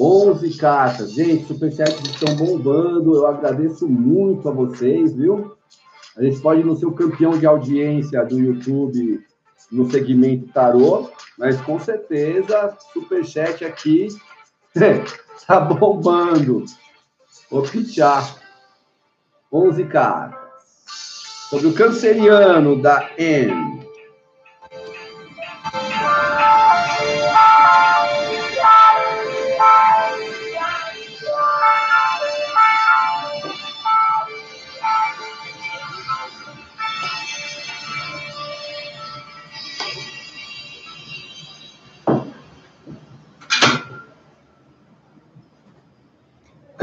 Onze 0.00 0.56
cartas. 0.56 1.12
Gente, 1.12 1.44
superchats 1.44 2.00
estão 2.00 2.34
bombando. 2.36 3.14
Eu 3.14 3.26
agradeço 3.26 3.86
muito 3.86 4.48
a 4.48 4.52
vocês, 4.52 5.14
viu? 5.14 5.58
A 6.16 6.22
gente 6.22 6.40
pode 6.40 6.64
não 6.64 6.74
ser 6.74 6.86
o 6.86 6.92
campeão 6.92 7.38
de 7.38 7.44
audiência 7.44 8.24
do 8.24 8.38
YouTube 8.38 9.22
no 9.70 9.90
segmento 9.90 10.48
tarô, 10.52 11.10
mas 11.38 11.60
com 11.60 11.78
certeza 11.78 12.76
superchat 12.92 13.64
aqui 13.64 14.08
tá 15.46 15.60
bombando. 15.60 16.64
Vou 17.50 17.62
pichar. 17.62 18.36
11 19.52 19.84
cartas. 19.86 20.38
Sobre 21.48 21.66
o 21.66 21.74
canceriano 21.74 22.80
da 22.80 23.10
N. 23.18 23.79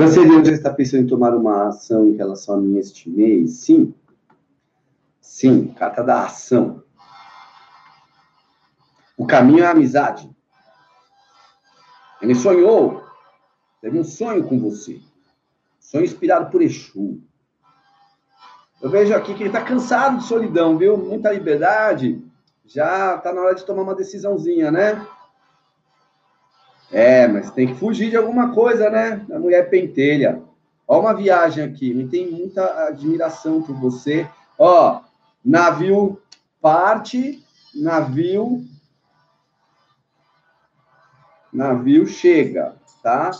Canceriano 0.07 0.45
já 0.45 0.53
está 0.53 0.73
pensando 0.73 1.03
em 1.03 1.07
tomar 1.07 1.35
uma 1.35 1.67
ação 1.67 2.07
em 2.07 2.15
relação 2.15 2.55
a 2.55 2.57
mim 2.57 2.77
este 2.77 3.09
mês? 3.09 3.51
Sim. 3.55 3.93
Sim, 5.19 5.67
carta 5.73 6.01
da 6.01 6.23
ação. 6.25 6.81
O 9.17 9.27
caminho 9.27 9.63
é 9.63 9.67
a 9.67 9.71
amizade. 9.71 10.29
Ele 12.21 12.33
sonhou, 12.33 13.03
teve 13.81 13.99
um 13.99 14.03
sonho 14.03 14.47
com 14.47 14.57
você. 14.57 15.01
Sonho 15.77 16.05
inspirado 16.05 16.49
por 16.49 16.61
Exu. 16.61 17.21
Eu 18.81 18.89
vejo 18.89 19.13
aqui 19.13 19.33
que 19.33 19.41
ele 19.41 19.49
está 19.49 19.61
cansado 19.61 20.19
de 20.19 20.23
solidão, 20.23 20.77
viu? 20.77 20.97
Muita 20.97 21.33
liberdade. 21.33 22.23
Já 22.65 23.15
está 23.15 23.33
na 23.33 23.41
hora 23.41 23.55
de 23.55 23.65
tomar 23.65 23.81
uma 23.81 23.95
decisãozinha, 23.95 24.71
né? 24.71 25.05
É, 26.91 27.27
mas 27.27 27.51
tem 27.51 27.67
que 27.67 27.75
fugir 27.75 28.09
de 28.09 28.17
alguma 28.17 28.53
coisa, 28.53 28.89
né? 28.89 29.25
A 29.31 29.39
mulher 29.39 29.69
pentelha. 29.69 30.41
Ó, 30.87 31.01
uma 31.01 31.13
viagem 31.13 31.63
aqui. 31.63 31.93
Me 31.93 32.07
tem 32.07 32.31
muita 32.31 32.87
admiração 32.87 33.61
por 33.61 33.75
você. 33.75 34.27
Ó, 34.57 35.01
navio 35.43 36.21
parte, 36.61 37.43
navio. 37.75 38.63
Navio 41.51 42.07
chega, 42.07 42.75
tá? 43.03 43.31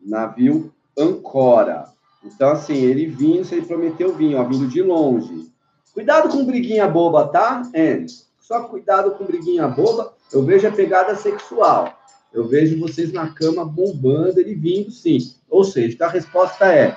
Navio 0.00 0.72
ancora. 0.98 1.92
Então, 2.24 2.50
assim, 2.50 2.76
ele 2.76 3.06
vinha, 3.06 3.44
se 3.44 3.54
ele 3.54 3.66
prometeu 3.66 4.14
vinho, 4.14 4.38
ó, 4.38 4.44
vindo 4.44 4.66
de 4.66 4.82
longe. 4.82 5.52
Cuidado 5.92 6.28
com 6.28 6.44
briguinha 6.44 6.88
boba, 6.88 7.28
tá, 7.28 7.62
Enes? 7.72 8.28
Só 8.40 8.64
cuidado 8.64 9.12
com 9.12 9.24
briguinha 9.24 9.68
boba. 9.68 10.14
Eu 10.32 10.42
vejo 10.42 10.66
a 10.66 10.72
pegada 10.72 11.14
sexual. 11.14 11.92
Eu 12.34 12.48
vejo 12.48 12.80
vocês 12.80 13.12
na 13.12 13.28
cama 13.28 13.64
bombando, 13.64 14.40
ele 14.40 14.56
vindo, 14.56 14.90
sim. 14.90 15.18
Ou 15.48 15.62
seja, 15.62 16.04
a 16.04 16.08
resposta 16.08 16.66
é: 16.66 16.92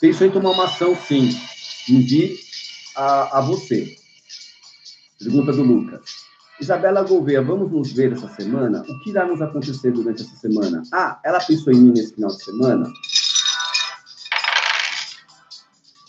pensou 0.00 0.26
em 0.26 0.32
tomar 0.32 0.50
uma 0.50 0.64
ação, 0.64 0.96
sim. 0.96 1.30
Envie 1.88 2.36
a, 2.96 3.38
a 3.38 3.40
você. 3.40 3.94
Pergunta 5.16 5.52
do 5.52 5.62
Lucas. 5.62 6.28
Isabela 6.60 7.04
Gouveia, 7.04 7.40
vamos 7.40 7.70
nos 7.70 7.92
ver 7.92 8.12
essa 8.12 8.28
semana? 8.30 8.82
O 8.82 9.00
que 9.00 9.10
irá 9.10 9.24
nos 9.24 9.40
acontecer 9.40 9.92
durante 9.92 10.22
essa 10.22 10.36
semana? 10.36 10.82
Ah, 10.92 11.20
ela 11.24 11.38
pensou 11.38 11.72
em 11.72 11.76
mim 11.76 11.92
nesse 11.92 12.14
final 12.14 12.30
de 12.30 12.42
semana? 12.42 12.92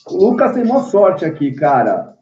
O 0.08 0.30
Lucas 0.30 0.54
tem 0.54 0.66
maior 0.66 0.90
sorte 0.90 1.24
aqui, 1.24 1.54
cara. 1.54 2.18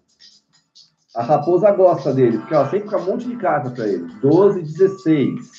A 1.16 1.24
raposa 1.24 1.72
gosta 1.72 2.14
dele, 2.14 2.38
porque 2.38 2.54
ó, 2.54 2.66
sempre 2.66 2.82
fica 2.82 2.98
um 2.98 3.06
monte 3.06 3.28
de 3.28 3.36
carta 3.38 3.72
para 3.72 3.88
ele. 3.88 4.06
12, 4.22 4.62
16. 4.62 5.59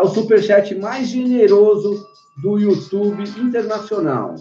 É 0.00 0.02
o 0.02 0.08
superchat 0.08 0.74
mais 0.76 1.08
generoso 1.08 2.08
do 2.40 2.58
YouTube 2.58 3.22
internacional. 3.38 4.34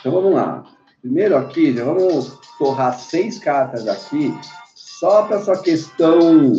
Então 0.00 0.10
vamos 0.10 0.34
lá. 0.34 0.64
Primeiro 1.00 1.36
aqui, 1.36 1.72
já 1.72 1.84
vamos 1.84 2.40
torrar 2.58 2.98
seis 2.98 3.38
cartas 3.38 3.86
aqui, 3.86 4.34
só 4.74 5.22
para 5.28 5.44
sua 5.44 5.62
questão. 5.62 6.52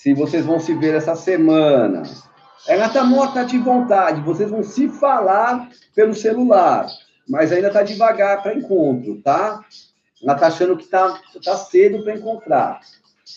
Se 0.00 0.14
vocês 0.14 0.46
vão 0.46 0.58
se 0.58 0.72
ver 0.72 0.94
essa 0.94 1.14
semana. 1.14 2.04
Ela 2.66 2.86
está 2.86 3.04
morta 3.04 3.44
de 3.44 3.58
vontade, 3.58 4.22
vocês 4.22 4.48
vão 4.48 4.62
se 4.62 4.88
falar 4.88 5.68
pelo 5.94 6.14
celular, 6.14 6.86
mas 7.28 7.52
ainda 7.52 7.66
está 7.66 7.82
devagar 7.82 8.42
para 8.42 8.54
encontro, 8.54 9.20
tá? 9.20 9.62
Ela 10.22 10.32
está 10.32 10.46
achando 10.46 10.74
que 10.74 10.84
está 10.84 11.20
tá 11.44 11.54
cedo 11.54 12.02
para 12.02 12.14
encontrar. 12.14 12.80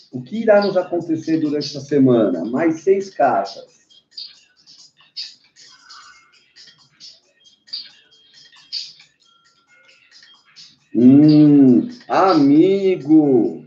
O 0.09 0.21
que 0.23 0.41
irá 0.41 0.61
nos 0.61 0.77
acontecer 0.77 1.41
durante 1.41 1.67
essa 1.67 1.81
semana? 1.81 2.45
Mais 2.45 2.79
seis 2.79 3.09
cartas. 3.09 3.83
Hum, 10.95 11.89
amigo, 12.07 13.65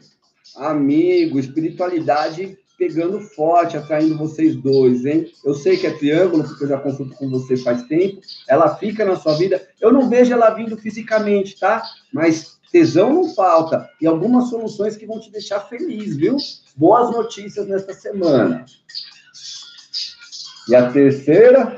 amigo, 0.57 1.39
espiritualidade 1.39 2.59
pegando 2.79 3.21
forte, 3.21 3.77
atraindo 3.77 4.19
vocês 4.19 4.55
dois, 4.55 5.05
hein? 5.05 5.33
Eu 5.45 5.55
sei 5.55 5.77
que 5.77 5.87
é 5.87 5.93
triângulo, 5.93 6.45
porque 6.45 6.65
eu 6.65 6.69
já 6.69 6.79
consulto 6.79 7.15
com 7.17 7.31
você 7.31 7.57
faz 7.57 7.83
tempo. 7.85 8.21
Ela 8.49 8.77
fica 8.77 9.05
na 9.05 9.17
sua 9.17 9.35
vida. 9.37 9.67
Eu 9.81 9.93
não 9.93 10.09
vejo 10.09 10.33
ela 10.33 10.51
vindo 10.51 10.77
fisicamente, 10.77 11.59
tá? 11.59 11.83
Mas 12.13 12.59
tesão 12.71 13.13
não 13.13 13.35
falta. 13.35 13.89
E 14.01 14.07
algumas 14.07 14.51
soluções 14.51 14.97
que 14.97 15.07
vão 15.07 15.19
te 15.19 15.31
deixar 15.31 15.61
feliz, 15.61 16.17
viu? 16.17 16.37
Boas 16.77 17.11
notícias 17.11 17.67
nesta 17.67 17.95
semana. 17.95 18.67
E 20.69 20.75
a 20.75 20.91
terceira? 20.91 21.77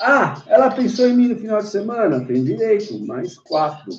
Ah, 0.00 0.42
ela 0.46 0.70
pensou 0.70 1.08
em 1.08 1.14
mim 1.14 1.28
no 1.28 1.36
final 1.36 1.60
de 1.60 1.68
semana? 1.68 2.24
Tem 2.24 2.44
direito, 2.44 2.98
mais 3.00 3.36
quatro. 3.38 3.92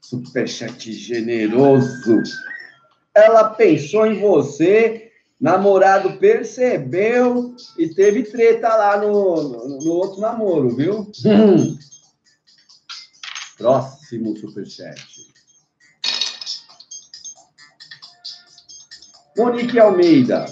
Superchat 0.00 0.92
generoso. 0.92 2.22
Ela 3.14 3.50
pensou 3.50 4.06
em 4.06 4.20
você, 4.20 5.12
namorado 5.40 6.18
percebeu 6.18 7.54
e 7.78 7.88
teve 7.88 8.24
treta 8.24 8.68
lá 8.68 8.96
no, 8.98 9.42
no, 9.42 9.78
no 9.78 9.92
outro 9.92 10.20
namoro, 10.20 10.74
viu? 10.74 11.10
Próximo 13.56 14.36
superchat. 14.36 15.00
Monique 19.36 19.78
Almeida. 19.78 20.46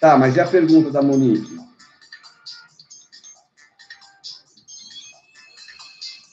Tá, 0.00 0.18
mas 0.18 0.36
e 0.36 0.40
a 0.40 0.46
pergunta 0.46 0.90
da 0.90 1.02
Monique? 1.02 1.60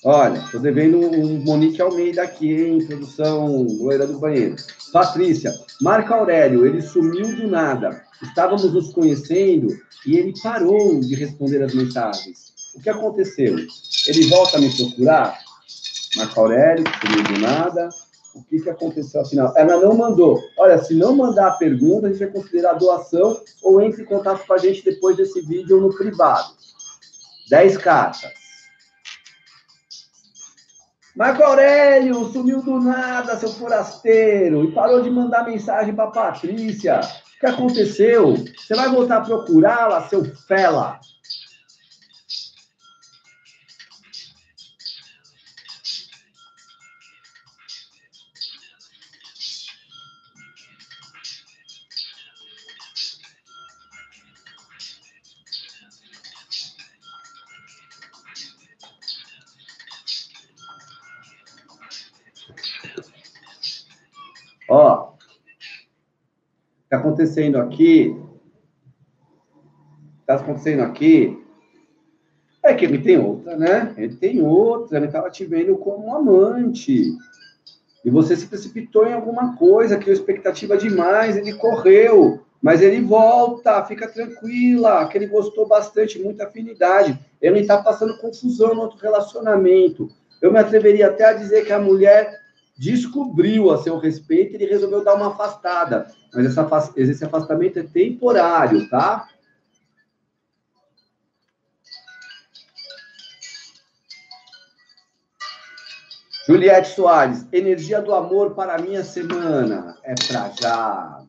Olha, 0.04 0.40
estou 0.40 0.60
devendo 0.60 0.98
um 0.98 1.44
Monique 1.44 1.82
Almeida 1.82 2.24
aqui, 2.24 2.52
em 2.52 2.86
produção 2.86 3.64
loira 3.64 4.08
do 4.08 4.18
banheiro. 4.18 4.56
Patrícia, 4.92 5.54
Marco 5.82 6.14
Aurélio, 6.14 6.66
ele 6.66 6.82
sumiu 6.82 7.36
do 7.36 7.48
nada. 7.48 8.04
Estávamos 8.22 8.72
nos 8.74 8.92
conhecendo 8.92 9.68
e 10.06 10.18
ele 10.18 10.34
parou 10.42 11.00
de 11.00 11.16
responder 11.16 11.64
as 11.64 11.74
mensagens. 11.74 12.54
O 12.76 12.82
que 12.82 12.90
aconteceu? 12.90 13.56
Ele 14.08 14.28
volta 14.28 14.58
a 14.58 14.62
me 14.62 14.76
procurar? 14.76 15.40
Marco 16.16 16.40
Aurélio, 16.40 16.86
sumiu 17.02 17.24
do 17.24 17.40
nada. 17.40 17.90
O 18.36 18.44
que, 18.44 18.60
que 18.60 18.70
aconteceu 18.70 19.22
afinal? 19.22 19.54
Ela 19.56 19.78
não 19.78 19.96
mandou. 19.96 20.40
Olha, 20.58 20.78
se 20.78 20.94
não 20.94 21.16
mandar 21.16 21.48
a 21.48 21.52
pergunta, 21.52 22.08
a 22.08 22.10
gente 22.10 22.20
vai 22.20 22.30
considerar 22.30 22.74
doação 22.74 23.42
ou 23.64 23.82
entre 23.82 24.04
em 24.04 24.06
contato 24.06 24.46
com 24.46 24.54
a 24.54 24.58
gente 24.58 24.84
depois 24.84 25.18
desse 25.18 25.42
vídeo 25.42 25.82
no 25.82 25.96
privado. 25.96 26.54
10 27.50 27.78
cartas. 27.78 28.39
Marco 31.20 31.44
Aurélio 31.44 32.32
sumiu 32.32 32.62
do 32.62 32.80
nada, 32.80 33.36
seu 33.36 33.50
forasteiro, 33.50 34.64
e 34.64 34.72
parou 34.72 35.02
de 35.02 35.10
mandar 35.10 35.46
mensagem 35.46 35.94
para 35.94 36.10
Patrícia. 36.10 37.02
O 37.02 37.40
que 37.42 37.46
aconteceu? 37.46 38.36
Você 38.38 38.74
vai 38.74 38.88
voltar 38.88 39.18
a 39.18 39.22
procurá-la, 39.22 40.08
seu 40.08 40.24
fela? 40.48 40.98
Acontecendo 67.20 67.58
aqui, 67.58 68.16
está 70.22 70.36
acontecendo 70.36 70.84
aqui, 70.84 71.38
é 72.64 72.74
que 72.74 72.86
ele 72.86 73.00
tem 73.00 73.18
outra, 73.18 73.58
né? 73.58 73.94
Ele 73.98 74.16
tem 74.16 74.42
outra, 74.42 74.98
ele 74.98 75.08
estava 75.08 75.30
te 75.30 75.44
vendo 75.46 75.76
como 75.78 76.08
um 76.08 76.16
amante. 76.16 77.12
E 78.06 78.10
você 78.10 78.38
se 78.38 78.48
precipitou 78.48 79.06
em 79.06 79.14
alguma 79.14 79.58
coisa, 79.58 79.98
criou 79.98 80.14
expectativa 80.14 80.78
demais, 80.78 81.36
ele 81.36 81.54
correu, 81.54 82.42
mas 82.62 82.82
ele 82.82 83.02
volta, 83.02 83.84
fica 83.84 84.08
tranquila, 84.08 85.06
que 85.10 85.18
ele 85.18 85.28
gostou 85.28 85.68
bastante, 85.68 86.20
muita 86.20 86.46
afinidade. 86.46 87.20
Ele 87.42 87.60
está 87.60 87.82
passando 87.82 88.18
confusão 88.18 88.74
no 88.74 88.82
outro 88.82 88.98
relacionamento. 89.00 90.10
Eu 90.42 90.54
me 90.54 90.60
atreveria 90.60 91.08
até 91.08 91.26
a 91.26 91.34
dizer 91.34 91.66
que 91.66 91.74
a 91.74 91.80
mulher 91.80 92.32
descobriu 92.80 93.72
a 93.72 93.84
seu 93.84 94.00
respeito, 94.00 94.56
ele 94.56 94.66
resolveu 94.66 95.04
dar 95.04 95.16
uma 95.16 95.34
afastada. 95.34 96.08
Mas 96.34 96.46
essa, 96.46 96.94
esse 96.96 97.26
afastamento 97.26 97.78
é 97.78 97.84
temporário, 97.84 98.90
tá? 98.90 99.28
Juliette 106.48 106.96
Soares, 106.96 107.46
energia 107.52 108.02
do 108.02 108.16
amor 108.16 108.56
para 108.56 108.76
a 108.76 108.80
minha 108.80 109.04
semana. 109.04 109.98
É 110.02 110.16
para 110.16 110.50
já. 110.60 111.26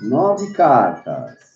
Nove 0.00 0.52
cartas. 0.52 1.47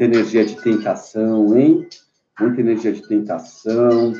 Muita 0.00 0.16
energia 0.16 0.46
de 0.46 0.56
tentação, 0.62 1.58
hein? 1.58 1.86
Muita 2.40 2.62
energia 2.62 2.90
de 2.90 3.06
tentação. 3.06 4.14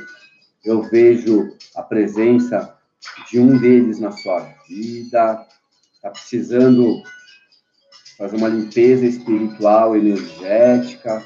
Eu 0.63 0.83
vejo 0.83 1.57
a 1.75 1.83
presença 1.83 2.77
de 3.31 3.41
um 3.41 3.57
deles 3.57 3.99
na 3.99 4.13
sua 4.13 4.41
vida. 4.69 5.47
Está 5.95 6.11
precisando 6.11 7.03
fazer 8.19 8.37
uma 8.37 8.49
limpeza 8.49 9.07
espiritual, 9.07 9.97
energética, 9.97 11.25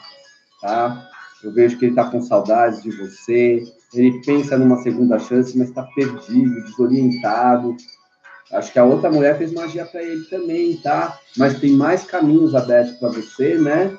tá? 0.60 1.10
Eu 1.42 1.52
vejo 1.52 1.76
que 1.76 1.86
ele 1.86 1.92
está 1.92 2.08
com 2.08 2.22
saudades 2.22 2.80
de 2.80 2.92
você. 2.92 3.60
Ele 3.92 4.22
pensa 4.24 4.56
numa 4.56 4.80
segunda 4.84 5.18
chance, 5.18 5.58
mas 5.58 5.70
está 5.70 5.82
perdido, 5.96 6.62
desorientado. 6.62 7.76
Acho 8.52 8.72
que 8.72 8.78
a 8.78 8.84
outra 8.84 9.10
mulher 9.10 9.36
fez 9.36 9.52
magia 9.52 9.84
para 9.84 10.00
ele 10.00 10.22
também, 10.26 10.76
tá? 10.76 11.18
Mas 11.36 11.58
tem 11.58 11.72
mais 11.72 12.04
caminhos 12.04 12.54
abertos 12.54 12.94
para 13.00 13.08
você, 13.08 13.58
né? 13.58 13.98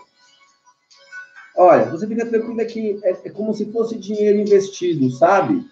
Olha, 1.57 1.85
você 1.85 2.05
fica 2.05 2.25
tranquila 2.25 2.65
que 2.65 2.99
é, 3.03 3.11
é, 3.11 3.29
como 3.29 3.53
se 3.53 3.71
fosse 3.71 3.97
dinheiro 3.97 4.39
investido, 4.39 5.09
sabe? 5.11 5.65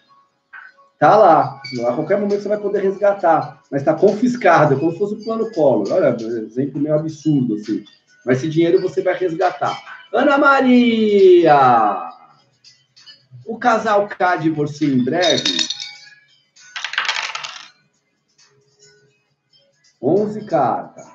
Tá 0.97 1.17
lá. 1.17 1.61
A 1.87 1.93
qualquer 1.93 2.17
momento 2.17 2.41
você 2.41 2.47
vai 2.47 2.57
poder 2.57 2.81
resgatar. 2.81 3.61
Mas 3.69 3.81
está 3.81 3.93
confiscado, 3.93 4.73
é 4.75 4.79
como 4.79 4.91
se 4.91 4.97
fosse 4.97 5.15
o 5.15 5.23
plano 5.23 5.51
Collor. 5.51 5.91
Olha, 5.91 6.15
exemplo 6.19 6.79
meio 6.79 6.95
absurdo, 6.95 7.55
assim. 7.55 7.83
Mas 8.25 8.37
esse 8.37 8.49
dinheiro 8.49 8.81
você 8.81 9.01
vai 9.01 9.17
resgatar. 9.17 9.77
Ana 10.13 10.37
Maria! 10.37 12.09
O 13.45 13.57
casal 13.57 14.07
K 14.07 14.37
divorcia 14.37 14.87
em 14.87 15.03
breve? 15.03 15.43
11 20.01 20.45
cartas. 20.45 21.12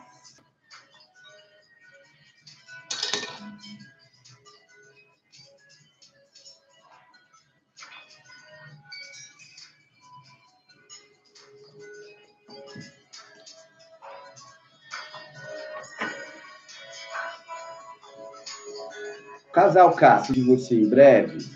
Casal 19.69 19.93
Cássio 19.93 20.33
de 20.33 20.41
você 20.41 20.75
em 20.75 20.89
breve. 20.89 21.47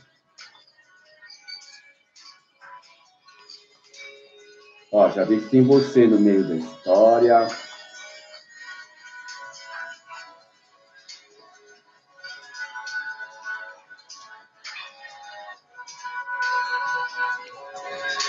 Ó, 4.92 5.08
já 5.08 5.24
vi 5.24 5.40
que 5.40 5.48
tem 5.48 5.62
você 5.62 6.06
no 6.06 6.20
meio 6.20 6.46
da 6.46 6.56
história. 6.56 7.48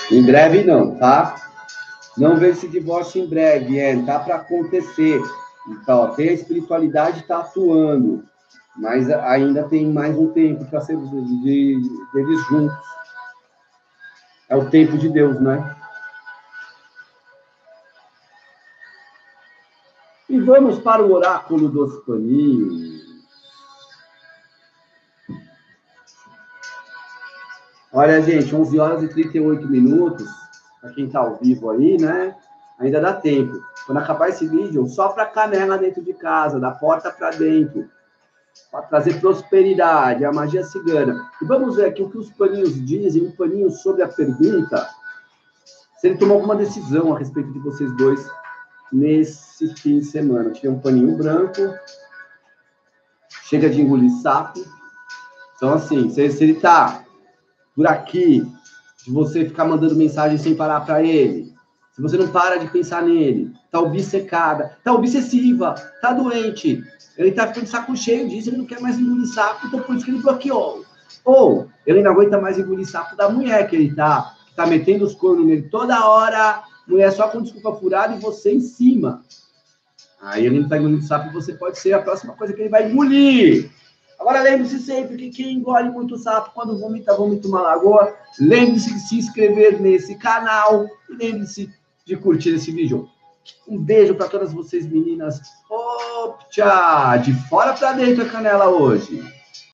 Em 0.10 0.24
breve 0.24 0.64
não, 0.64 0.96
tá? 0.96 1.36
Não 2.18 2.38
vê 2.38 2.52
esse 2.52 2.70
divórcio 2.70 3.22
em 3.22 3.28
breve, 3.28 3.78
é, 3.78 4.02
tá 4.06 4.20
para 4.20 4.36
acontecer. 4.36 5.22
Então, 5.68 6.00
ó, 6.00 6.08
tem 6.10 6.30
a 6.30 6.34
espiritualidade 6.34 7.24
tá 7.24 7.40
atuando 7.40 8.24
mas 8.76 9.10
ainda 9.10 9.64
tem 9.70 9.92
mais 9.92 10.18
um 10.18 10.32
tempo 10.32 10.66
para 10.66 10.82
ser 10.82 10.98
de, 10.98 11.42
de, 11.42 11.90
deles 12.14 12.46
juntos. 12.48 12.78
É 14.50 14.56
o 14.56 14.70
tempo 14.70 14.98
de 14.98 15.10
Deus, 15.10 15.40
né? 15.40 15.76
E 20.28 20.40
vamos 20.40 20.80
para 20.80 21.04
o 21.04 21.12
oráculo 21.12 21.70
dos 21.70 22.04
paninhos. 22.04 23.04
Olha, 27.92 28.22
gente, 28.24 28.56
11 28.56 28.80
horas 28.80 29.04
e 29.04 29.08
38 29.08 29.68
minutos, 29.68 30.28
para 30.82 30.92
quem 30.94 31.06
está 31.06 31.20
ao 31.20 31.36
vivo 31.36 31.70
aí, 31.70 31.96
né? 32.00 32.36
Ainda 32.80 33.00
dá 33.00 33.14
tempo. 33.14 33.64
Quando 33.86 34.00
acabar 34.00 34.30
esse 34.30 34.48
vídeo, 34.48 34.88
só 34.88 35.10
para 35.10 35.28
canela 35.28 35.78
dentro 35.78 36.04
de 36.04 36.14
casa, 36.14 36.60
da 36.60 36.72
porta 36.72 37.12
para 37.12 37.30
dentro 37.30 37.88
para 38.72 38.82
trazer 38.84 39.20
prosperidade, 39.20 40.26
a 40.26 40.32
magia 40.32 40.64
cigana. 40.64 41.30
E 41.42 41.46
vamos 41.46 41.76
ver 41.76 41.86
aqui 41.86 42.02
o 42.02 42.10
que 42.10 42.18
os 42.18 42.32
paninhos 42.32 42.84
dizem, 42.86 43.28
um 43.28 43.32
paninho 43.32 43.70
sobre 43.70 44.02
a 44.04 44.08
pergunta, 44.08 44.90
se 45.98 46.08
ele 46.08 46.18
tomou 46.18 46.38
alguma 46.38 46.56
decisão 46.56 47.16
a 47.16 47.20
respeito 47.20 47.52
de 47.52 47.60
vocês 47.60 47.92
dois 47.96 48.28
nesse 48.92 49.74
fim 49.76 50.00
de 50.00 50.06
semana. 50.06 50.52
Tirei 50.52 50.72
um 50.72 50.80
paninho 50.80 51.16
branco, 51.16 51.62
chega 53.44 53.70
de 53.70 53.82
engolir 53.82 54.12
sapo. 54.22 54.60
Então, 55.56 55.74
assim, 55.74 56.10
se, 56.10 56.22
ele 56.22 56.56
tá 56.56 57.04
por 57.76 57.88
aqui, 57.88 58.46
de 59.06 59.12
você 59.12 59.46
ficar 59.46 59.66
mandando 59.66 59.96
mensagem 59.96 60.38
sem 60.38 60.56
parar 60.56 60.82
para 60.82 61.04
ele, 61.04 61.53
se 61.94 62.02
você 62.02 62.18
não 62.18 62.28
para 62.28 62.58
de 62.58 62.68
pensar 62.70 63.04
nele, 63.04 63.54
tá 63.72 63.80
obcecada, 63.80 64.76
tá 64.84 64.92
obsessiva, 64.92 65.76
tá 66.02 66.12
doente, 66.12 66.84
ele 67.16 67.32
tá 67.32 67.48
ficando 67.48 67.66
de 67.66 67.70
saco 67.70 67.96
cheio 67.96 68.28
disso, 68.28 68.50
ele 68.50 68.58
não 68.58 68.66
quer 68.66 68.82
mais 68.82 68.98
engolir 68.98 69.28
sapo, 69.28 69.68
então 69.68 69.80
por 69.82 69.96
isso 69.96 70.06
que 70.06 70.12
ele 70.12 70.22
bloqueou. 70.22 70.84
Ou 71.24 71.70
ele 71.86 72.02
não 72.02 72.12
aguenta 72.12 72.42
mais 72.42 72.58
engolir 72.58 72.90
sapo 72.90 73.16
da 73.16 73.30
mulher 73.30 73.70
que 73.70 73.76
ele 73.76 73.94
tá, 73.94 74.36
que 74.48 74.56
tá 74.56 74.66
metendo 74.66 75.06
os 75.06 75.14
cornos 75.14 75.46
nele 75.46 75.70
toda 75.70 76.08
hora, 76.08 76.64
mulher 76.88 77.12
só 77.12 77.28
com 77.28 77.44
desculpa 77.44 77.76
furada 77.76 78.16
e 78.16 78.20
você 78.20 78.52
em 78.52 78.60
cima. 78.60 79.24
Aí 80.20 80.48
ele 80.48 80.62
não 80.62 80.70
tá 80.70 80.80
engolindo 80.80 81.04
sapo, 81.04 81.32
você 81.32 81.54
pode 81.54 81.78
ser 81.78 81.94
a 81.94 82.02
próxima 82.02 82.34
coisa 82.34 82.54
que 82.54 82.62
ele 82.62 82.70
vai 82.70 82.90
engolir. 82.90 83.70
Agora 84.20 84.42
lembre-se 84.42 84.80
sempre 84.80 85.18
que 85.18 85.30
quem 85.30 85.58
engole 85.58 85.90
muito 85.92 86.18
sapo 86.18 86.52
quando 86.56 86.80
vomita, 86.80 87.14
vomita 87.14 87.48
uma 87.48 87.62
lagoa. 87.62 88.16
Lembre-se 88.40 88.94
de 88.94 89.00
se 89.02 89.18
inscrever 89.18 89.80
nesse 89.82 90.16
canal 90.16 90.88
lembre-se 91.18 91.70
de 92.06 92.16
curtir 92.18 92.50
esse 92.56 92.72
vídeo. 92.72 93.10
Um 93.68 93.78
beijo 93.78 94.16
para 94.16 94.30
todas 94.30 94.54
vocês, 94.54 94.86
meninas. 94.86 95.42
Optcha! 95.70 97.18
De 97.18 97.34
fora 97.50 97.74
para 97.74 97.94
dentro 97.94 98.24
a 98.24 98.30
canela 98.30 98.70
hoje. 98.70 99.22